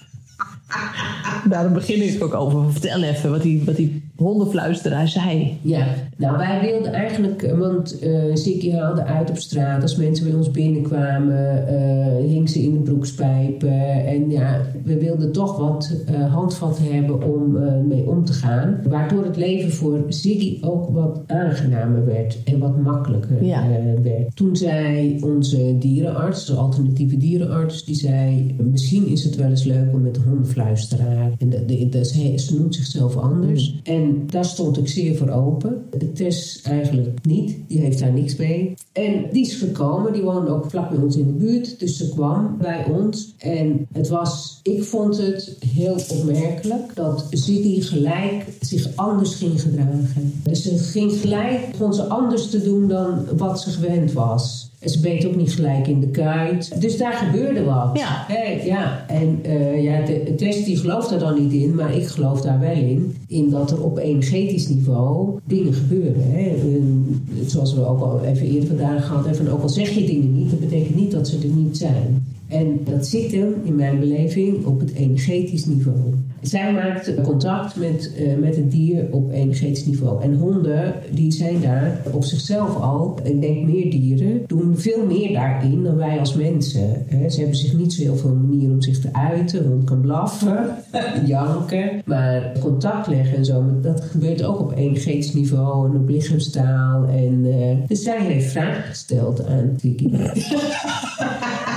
Daarom 1.50 1.74
begin 1.74 2.02
ik 2.02 2.24
ook 2.24 2.34
over. 2.34 2.72
Vertel 2.72 3.04
even 3.04 3.32
wat 3.32 3.42
die, 3.42 3.64
wat 3.66 3.76
die 3.76 4.12
hondenfluisteraar 4.16 5.08
zei. 5.08 5.58
Ja, 5.62 5.86
nou 6.18 6.38
wij 6.38 6.62
wilden 6.72 6.94
eigenlijk, 6.94 7.42
eh, 7.44 7.58
want 7.58 8.00
Ziggy 8.34 8.72
haalde 8.72 9.04
uit 9.04 9.30
op 9.30 9.38
straat. 9.38 9.82
Als 9.82 9.96
mensen 9.96 10.26
bij 10.26 10.36
ons 10.36 10.52
binnenkwamen, 10.52 11.68
eh 11.68 12.04
hing 12.28 12.50
ze 12.50 12.62
in 12.62 12.74
de 12.74 12.80
broekspijpen. 12.80 14.06
En 14.06 14.30
ja, 14.30 14.62
we 14.84 14.98
wilden 14.98 15.32
toch 15.32 15.58
wat 15.58 15.96
handvat 16.30 16.80
hebben 16.82 17.34
om 17.34 17.58
mee 17.88 18.10
om 18.10 18.26
te 18.26 18.34
gaan. 18.34 18.80
Waardoor 18.88 19.24
het 19.24 19.38
leven 19.38 19.72
voor 19.72 20.04
Ziggy 20.08 20.58
ook 20.62 20.90
wat 20.90 21.22
aangenamer 21.28 22.06
werd 22.06 22.38
en 22.44 22.60
wat 22.60 22.82
makkelijker 22.82 23.46
Ja. 23.46 23.64
werd. 24.04 24.36
Toen 24.36 24.56
zei 24.56 25.18
onze 25.24 25.78
dierenarts, 25.78 26.46
de 26.46 26.54
alternatieve 26.54 27.18
dierenarts, 27.18 27.86
die 27.86 27.96
zei... 27.96 28.56
misschien 28.72 29.08
is 29.08 29.24
het 29.24 29.36
wel 29.36 29.50
eens 29.50 29.64
leuk 29.64 29.94
om 29.94 30.02
met 30.02 30.16
de 30.16 30.22
hondenfluisteraar... 30.28 31.32
en 31.38 31.50
de, 31.50 31.66
de, 31.66 31.90
de- 31.90 32.06
ze, 32.06 32.34
ze 32.38 32.56
noemt 32.60 32.76
zichzelf 32.76 33.18
anders. 33.18 33.80
En 33.84 34.03
daar 34.26 34.46
stond 34.46 34.78
ik 34.78 34.88
zeer 34.88 35.16
voor 35.16 35.30
open. 35.30 35.86
De 35.98 36.12
Tess 36.12 36.62
eigenlijk 36.62 37.26
niet, 37.26 37.58
die 37.68 37.80
heeft 37.80 38.00
daar 38.00 38.14
niks 38.14 38.36
mee. 38.36 38.74
En 38.92 39.26
die 39.32 39.46
is 39.46 39.56
gekomen, 39.56 40.14
die 40.14 40.22
woonde 40.22 40.52
ook 40.52 40.70
vlak 40.70 40.90
bij 40.90 41.00
ons 41.00 41.16
in 41.16 41.28
de 41.28 41.34
buurt. 41.34 41.80
Dus 41.80 41.98
ze 41.98 42.10
kwam 42.10 42.58
bij 42.58 42.86
ons. 42.92 43.34
En 43.38 43.88
het 43.92 44.10
was, 44.10 44.60
ik 44.64 44.84
vond 44.84 45.18
het 45.18 45.58
heel 45.66 45.98
opmerkelijk... 46.08 46.96
dat 46.96 47.28
Ziggy 47.30 47.82
gelijk 47.82 48.46
zich 48.60 48.96
anders 48.96 49.36
ging 49.36 49.62
gedragen. 49.62 50.34
Dus 50.44 50.62
ze 50.62 50.78
ging 50.78 51.12
gelijk, 51.12 51.72
begon 51.72 51.94
ze 51.94 52.04
anders 52.04 52.50
te 52.50 52.64
doen 52.64 52.88
dan 52.88 53.26
wat 53.38 53.62
ze 53.62 53.70
gewend 53.70 54.12
was. 54.12 54.72
Ze 54.86 55.00
beet 55.00 55.26
ook 55.26 55.36
niet 55.36 55.54
gelijk 55.54 55.88
in 55.88 56.00
de 56.00 56.08
kuit. 56.08 56.82
Dus 56.82 56.98
daar 56.98 57.14
gebeurde 57.14 57.64
wat. 57.64 57.90
Ja. 57.94 58.26
Ja. 58.64 59.06
En 59.08 59.40
eh, 59.44 59.84
ja, 59.84 60.06
de, 60.06 60.36
Tess 60.36 60.64
die 60.66 60.78
gelooft 60.78 61.10
daar 61.10 61.20
dan 61.20 61.42
niet 61.42 61.54
in, 61.54 61.76
maar 61.76 61.96
ik 61.96 62.08
geloof 62.08 62.42
daar 62.42 62.60
wel 62.60 62.76
in. 62.76 63.16
In 63.28 63.50
dat 63.50 63.72
er 63.72 63.84
op 63.84 63.98
energetisch 63.98 64.68
niveau 64.68 65.40
dingen 65.46 65.74
gebeuren. 65.74 66.32
Hè. 66.32 66.50
En 66.50 67.22
zoals 67.46 67.74
we 67.74 67.86
ook 67.88 68.02
al 68.02 68.22
even 68.24 68.48
eerder 68.48 68.68
vandaag 68.68 69.06
gehad 69.06 69.26
hebben. 69.26 69.54
Ook 69.54 69.62
al 69.62 69.70
zeg 69.70 69.90
je 69.90 70.06
dingen 70.06 70.34
niet, 70.34 70.50
dat 70.50 70.60
betekent 70.60 70.96
niet 70.96 71.12
dat 71.12 71.28
ze 71.28 71.38
er 71.38 71.56
niet 71.56 71.78
zijn. 71.78 72.26
En 72.54 72.80
dat 72.84 73.08
zit 73.08 73.32
hem, 73.32 73.54
in 73.64 73.76
mijn 73.76 74.00
beleving, 74.00 74.66
op 74.66 74.80
het 74.80 74.94
energetisch 74.94 75.66
niveau. 75.66 76.14
Zij 76.42 76.74
maakt 76.74 77.14
contact 77.22 77.76
met, 77.76 78.12
eh, 78.18 78.38
met 78.40 78.56
het 78.56 78.72
dier 78.72 79.08
op 79.12 79.32
energetisch 79.32 79.86
niveau. 79.86 80.24
En 80.24 80.34
honden, 80.34 80.94
die 81.12 81.32
zijn 81.32 81.62
daar 81.62 82.02
op 82.12 82.24
zichzelf 82.24 82.76
al, 82.76 83.18
ik 83.24 83.42
denk 83.42 83.66
meer 83.68 83.92
dieren, 83.92 84.44
doen 84.48 84.78
veel 84.78 85.06
meer 85.06 85.34
daarin 85.34 85.84
dan 85.84 85.96
wij 85.96 86.20
als 86.20 86.36
mensen. 86.36 87.06
Ze 87.30 87.40
hebben 87.40 87.58
zich 87.58 87.78
niet 87.78 87.94
zo 87.94 88.02
heel 88.02 88.16
veel 88.16 88.36
manieren 88.36 88.74
om 88.74 88.82
zich 88.82 89.00
te 89.00 89.14
uiten. 89.14 89.68
Hond 89.68 89.84
kan 89.84 90.02
blaffen, 90.02 90.76
janken. 91.26 92.02
Maar 92.06 92.52
contact 92.60 93.08
leggen 93.08 93.38
en 93.38 93.46
zo, 93.46 93.64
dat 93.82 94.02
gebeurt 94.02 94.44
ook 94.44 94.60
op 94.60 94.74
energetisch 94.76 95.34
niveau 95.34 95.90
en 95.90 95.96
op 95.96 96.10
lichaamstaal. 96.10 97.06
En, 97.06 97.46
eh, 97.46 97.88
dus 97.88 98.04
zij 98.04 98.22
heeft 98.22 98.52
vragen 98.52 98.84
gesteld 98.84 99.46
aan 99.46 99.76
Tiki. 99.78 100.12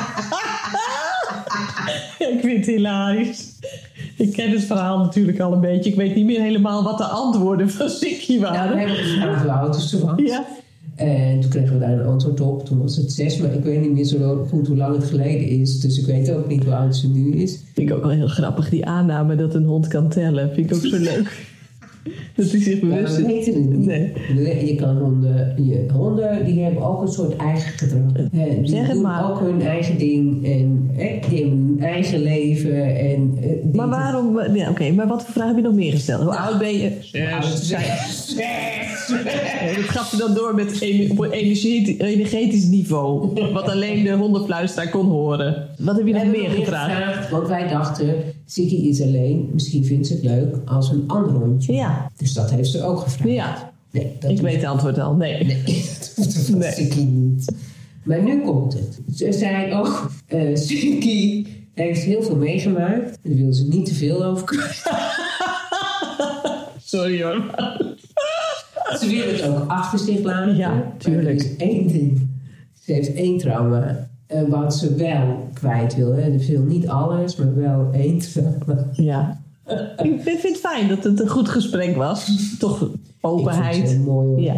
Ik 2.35 2.41
vind 2.41 2.57
het 2.57 2.75
hilarisch. 2.75 3.53
Ik 4.17 4.33
ken 4.33 4.51
het 4.51 4.65
verhaal 4.65 4.99
natuurlijk 4.99 5.41
al 5.41 5.53
een 5.53 5.61
beetje. 5.61 5.91
Ik 5.91 5.97
weet 5.97 6.15
niet 6.15 6.25
meer 6.25 6.41
helemaal 6.41 6.83
wat 6.83 6.99
de 6.99 7.05
antwoorden 7.05 7.71
van 7.71 7.89
Sikkie 7.89 8.41
we 8.41 8.47
waren. 8.47 8.79
hebben 8.79 8.97
gevraagd 8.97 9.43
hoe 9.43 9.51
oud 9.53 9.77
is 9.77 9.91
ze 9.91 10.05
was. 10.07 10.15
Ja. 10.17 10.47
En 10.97 11.41
toen 11.41 11.51
kregen 11.51 11.73
we 11.73 11.79
daar 11.79 11.93
een 12.01 12.07
antwoord 12.07 12.41
op. 12.41 12.65
Toen 12.65 12.79
was 12.83 12.97
het 12.97 13.13
zes, 13.13 13.37
maar 13.37 13.53
ik 13.55 13.65
weet 13.65 13.81
niet 13.81 13.93
meer 13.93 14.05
zo 14.05 14.47
goed 14.51 14.67
hoe 14.67 14.77
lang 14.77 14.97
het 14.97 15.05
geleden 15.05 15.49
is. 15.49 15.81
Dus 15.81 15.99
ik 15.99 16.07
weet 16.07 16.31
ook 16.33 16.49
niet 16.49 16.65
hoe 16.65 16.75
oud 16.75 16.97
ze 16.97 17.09
nu 17.11 17.33
is. 17.35 17.61
Vind 17.75 17.91
ik 17.91 17.97
ook 17.97 18.03
wel 18.03 18.11
heel 18.13 18.29
grappig, 18.29 18.69
die 18.69 18.87
aanname 18.87 19.37
dat 19.37 19.55
een 19.55 19.65
hond 19.65 19.89
kan 19.89 20.09
tellen. 20.09 20.51
Vind 20.55 20.71
ik 20.71 20.77
ook 20.77 20.85
zo 20.85 20.99
leuk. 21.15 21.55
Dat 22.35 22.51
hij 22.51 22.61
zich 22.61 22.81
Ja, 22.81 22.87
bewust 22.87 23.17
we 23.17 23.23
is. 23.23 23.27
weten 23.47 23.63
het 23.63 23.71
niet. 23.71 23.87
Nee. 24.35 24.67
Je 24.67 24.75
kan 24.75 24.97
honden, 24.97 25.55
je, 25.67 25.87
honden 25.93 26.45
die 26.45 26.61
hebben 26.63 26.83
ook 26.83 27.03
een 27.03 27.09
soort 27.09 27.37
eigen 27.37 27.73
gedrag. 27.79 28.13
Die 28.31 28.69
Zeg 28.69 28.81
het 28.87 28.93
doen 28.93 29.03
maar. 29.03 29.31
ook 29.31 29.41
hun 29.41 29.63
eigen 29.63 29.99
ding. 29.99 30.45
En 30.45 30.91
die 31.29 31.39
hebben 31.39 31.59
hun 31.59 31.77
eigen 31.81 32.23
leven. 32.23 32.97
En, 32.97 33.39
eh, 33.43 33.75
Maar 33.75 33.89
waarom... 33.89 34.41
Ja, 34.55 34.71
Oké, 34.71 34.91
maar 34.91 35.07
wat 35.07 35.23
voor 35.25 35.33
vraag 35.33 35.47
heb 35.47 35.57
je 35.57 35.63
nog 35.63 35.75
meer 35.75 35.93
gesteld? 35.93 36.23
Hoe 36.23 36.37
oud 36.37 36.59
ben 36.59 36.73
je? 36.79 36.91
Hoe 37.13 37.33
oud 37.35 37.45
ze 37.45 37.65
zijn. 37.65 37.85
Ja, 38.37 39.75
dat 39.77 39.85
gaf 39.85 40.11
je 40.11 40.17
dan 40.17 40.35
door 40.35 40.55
met 40.55 40.81
energetisch, 40.81 41.99
energetisch 41.99 42.65
niveau. 42.67 43.31
Wat 43.53 43.69
alleen 43.69 44.05
de 44.05 44.13
hondenfluisteraar 44.13 44.91
kon 44.91 45.07
horen. 45.07 45.69
Wat 45.79 45.97
heb 45.97 46.07
je 46.07 46.13
nog 46.13 46.27
meer 46.27 46.43
nog 46.49 46.55
gevraagd? 46.55 47.31
Want 47.31 47.49
wij 47.49 47.69
dachten, 47.69 48.15
Ziggy 48.47 48.75
is 48.75 49.01
alleen. 49.03 49.51
Misschien 49.53 49.85
vindt 49.85 50.07
ze 50.07 50.13
het 50.15 50.23
leuk 50.23 50.57
als 50.65 50.91
een 50.91 51.05
ander 51.07 51.33
hondje. 51.33 51.73
Ja, 51.73 52.11
Dus 52.17 52.33
dat 52.33 52.51
heeft 52.51 52.71
ze 52.71 52.83
ook 52.83 52.99
gevraagd. 53.01 53.31
ja. 53.35 53.73
Nee, 53.91 54.13
dat 54.21 54.31
ik 54.31 54.41
weet 54.41 54.57
het 54.57 54.65
antwoord 54.65 54.99
al. 54.99 55.15
Nee. 55.15 55.45
Nee, 55.45 55.63
dat 55.99 56.13
hoeft 56.17 56.55
Nee. 56.55 56.73
Ziggy 56.73 57.01
niet. 57.03 57.53
Maar 58.05 58.23
nu 58.23 58.43
komt 58.45 58.73
het. 58.73 58.99
Ze 59.15 59.33
zei 59.33 59.73
ook, 59.73 60.11
eh 60.27 60.57
Ziggy 60.57 61.47
heeft 61.75 62.03
heel 62.03 62.23
veel 62.23 62.37
meegemaakt. 62.37 63.19
Daar 63.23 63.35
wil 63.35 63.53
ze 63.53 63.69
niet 63.69 63.87
te 63.87 63.95
veel 63.95 64.25
over 64.25 64.45
kwijt. 64.47 64.83
Sorry 66.85 67.23
hoor. 67.23 67.45
Ze 68.99 69.07
wil 69.09 69.27
het 69.33 69.43
ook 69.43 69.71
achter 69.71 69.99
zich 69.99 70.21
laten. 70.23 70.57
Ja, 70.57 70.93
tuurlijk. 70.99 71.41
Er 71.41 71.47
is 71.47 71.57
één 71.57 71.87
ding. 71.89 72.29
Ze 72.85 72.93
heeft 72.93 73.15
één 73.15 73.39
trauma. 73.39 74.09
En 74.27 74.49
wat 74.49 74.75
ze 74.75 74.95
wel 74.95 75.49
kwijt 75.53 75.97
wil. 75.97 76.13
Hè. 76.15 76.39
Ze 76.39 76.53
wil 76.53 76.63
niet 76.63 76.89
alles, 76.89 77.37
maar 77.37 77.55
wel 77.55 77.89
één. 77.93 78.21
Ja. 78.93 79.41
Ik 80.03 80.21
vind 80.21 80.43
het 80.43 80.57
fijn 80.57 80.89
dat 80.89 81.05
het 81.05 81.21
een 81.21 81.29
goed 81.29 81.49
gesprek 81.49 81.97
was. 81.97 82.31
Toch 82.59 82.91
openheid. 83.21 84.05
mooi. 84.05 84.43
Ja. 84.43 84.57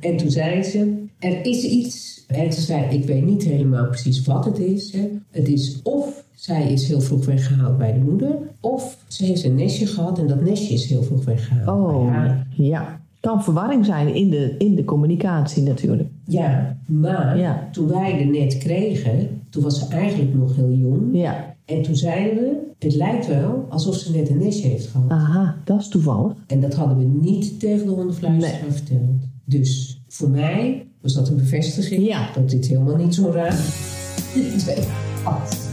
En 0.00 0.16
toen 0.16 0.30
zei 0.30 0.62
ze, 0.62 1.04
er 1.18 1.46
is 1.46 1.64
iets. 1.64 2.24
En 2.26 2.52
ze 2.52 2.60
zei, 2.60 2.84
ik 2.84 3.04
weet 3.04 3.24
niet 3.24 3.44
helemaal 3.44 3.86
precies 3.86 4.24
wat 4.24 4.44
het 4.44 4.58
is. 4.58 4.92
Hè. 4.92 5.08
Het 5.30 5.48
is 5.48 5.80
of 5.82 6.24
zij 6.34 6.72
is 6.72 6.88
heel 6.88 7.00
vroeg 7.00 7.24
weggehaald 7.24 7.78
bij 7.78 7.92
de 7.92 7.98
moeder. 7.98 8.36
Of 8.60 8.96
ze 9.06 9.24
heeft 9.24 9.44
een 9.44 9.54
nestje 9.54 9.86
gehad 9.86 10.18
en 10.18 10.26
dat 10.26 10.40
nestje 10.40 10.74
is 10.74 10.86
heel 10.86 11.02
vroeg 11.02 11.24
weggehaald 11.24 11.68
Oh, 11.78 12.14
ja. 12.56 13.00
Kan 13.20 13.44
verwarring 13.44 13.84
zijn 13.84 14.14
in 14.14 14.30
de, 14.30 14.54
in 14.58 14.74
de 14.74 14.84
communicatie 14.84 15.62
natuurlijk. 15.62 16.08
Ja, 16.26 16.76
maar 16.86 17.38
Ja. 17.38 17.68
toen 17.72 17.88
wij 17.88 18.20
er 18.20 18.26
net 18.26 18.58
kregen, 18.58 19.40
toen 19.50 19.62
was 19.62 19.78
ze 19.78 19.86
eigenlijk 19.94 20.34
nog 20.34 20.56
heel 20.56 20.72
jong. 20.72 21.02
Ja. 21.12 21.54
En 21.64 21.82
toen 21.82 21.96
zeiden 21.96 22.34
we, 22.42 22.56
het 22.78 22.94
lijkt 22.94 23.26
wel 23.26 23.66
alsof 23.68 23.94
ze 23.94 24.12
net 24.16 24.28
een 24.28 24.38
nestje 24.38 24.68
heeft 24.68 24.86
gehad. 24.86 25.10
Aha, 25.10 25.56
dat 25.64 25.80
is 25.80 25.88
toevallig. 25.88 26.32
En 26.46 26.60
dat 26.60 26.74
hadden 26.74 26.98
we 26.98 27.04
niet 27.28 27.60
tegen 27.60 27.86
de 27.86 27.92
hondenfluisteraar 27.92 28.60
Nee. 28.62 28.70
verteld. 28.72 29.22
Dus 29.44 30.00
voor 30.08 30.28
mij 30.30 30.86
was 31.00 31.14
dat 31.14 31.28
een 31.28 31.36
bevestiging 31.36 32.06
Ja. 32.06 32.28
dat 32.34 32.50
dit 32.50 32.66
helemaal 32.66 32.96
niet 32.96 33.14
zo 33.14 33.30
raar 33.30 33.56
twee 34.58 34.84
had. 35.24 35.64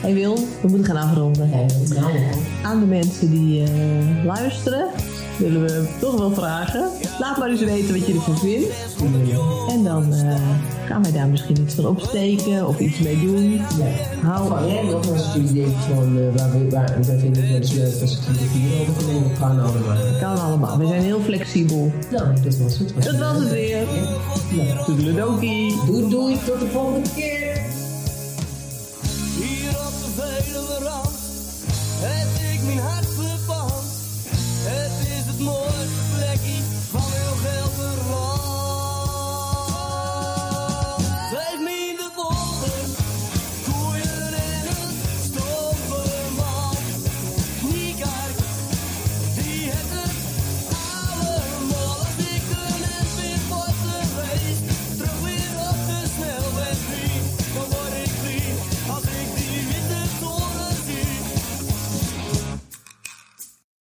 Hey 0.00 0.14
Wil, 0.14 0.34
we 0.34 0.68
moeten 0.68 0.84
gaan 0.84 1.08
afronden. 1.08 1.48
Nee, 1.50 1.64
nou, 2.00 2.12
Aan 2.64 2.80
de 2.80 2.86
mensen 2.86 3.30
die 3.30 3.62
eh, 3.62 4.24
luisteren, 4.24 4.86
willen 5.38 5.62
we 5.62 5.86
toch 6.00 6.18
wel 6.18 6.30
vragen. 6.30 6.90
Laat 7.18 7.38
maar 7.38 7.50
eens 7.50 7.60
weten 7.64 7.98
wat 7.98 8.06
je 8.06 8.12
ervan 8.14 8.38
vindt. 8.38 8.66
En 9.70 9.84
dan 9.84 10.12
eh, 10.12 10.34
gaan 10.86 11.02
wij 11.02 11.12
daar 11.12 11.28
misschien 11.28 11.60
iets 11.60 11.74
van 11.74 11.86
opsteken 11.86 12.66
of 12.68 12.78
iets 12.78 12.98
mee 12.98 13.20
doen. 13.20 13.52
ja. 13.52 13.60
Hou 14.28 14.48
Van, 14.48 14.58
hè, 14.68 14.82
nog 14.82 15.10
als 15.12 15.32
jullie 15.34 15.52
denken 15.52 15.80
van, 15.94 16.18
eh, 16.18 16.36
waar, 16.40 16.50
we- 16.52 16.70
waar, 16.70 16.96
wij 17.06 17.18
vinden 17.18 17.42
het 17.42 17.50
wel 17.50 17.60
eens 17.60 17.72
leuk 17.74 18.00
als 18.00 18.12
ik 18.12 18.18
hier 18.52 18.80
over 18.80 18.94
genomen 19.02 19.30
kan 19.38 19.50
allemaal. 19.60 19.96
kan 20.20 20.40
allemaal. 20.44 20.78
We 20.78 20.86
zijn 20.86 21.02
heel 21.02 21.20
flexibel. 21.20 21.92
Nou, 22.10 22.26
dat 22.42 22.56
was 22.56 22.78
het. 22.78 22.92
Dat 23.04 23.16
was 23.18 23.38
het 23.38 23.50
weer. 23.50 23.78
Ja. 24.56 24.84
Doei 25.86 26.08
doei, 26.10 26.38
tot 26.46 26.60
de 26.60 26.66
volgende 26.72 27.08
keer. 27.14 27.47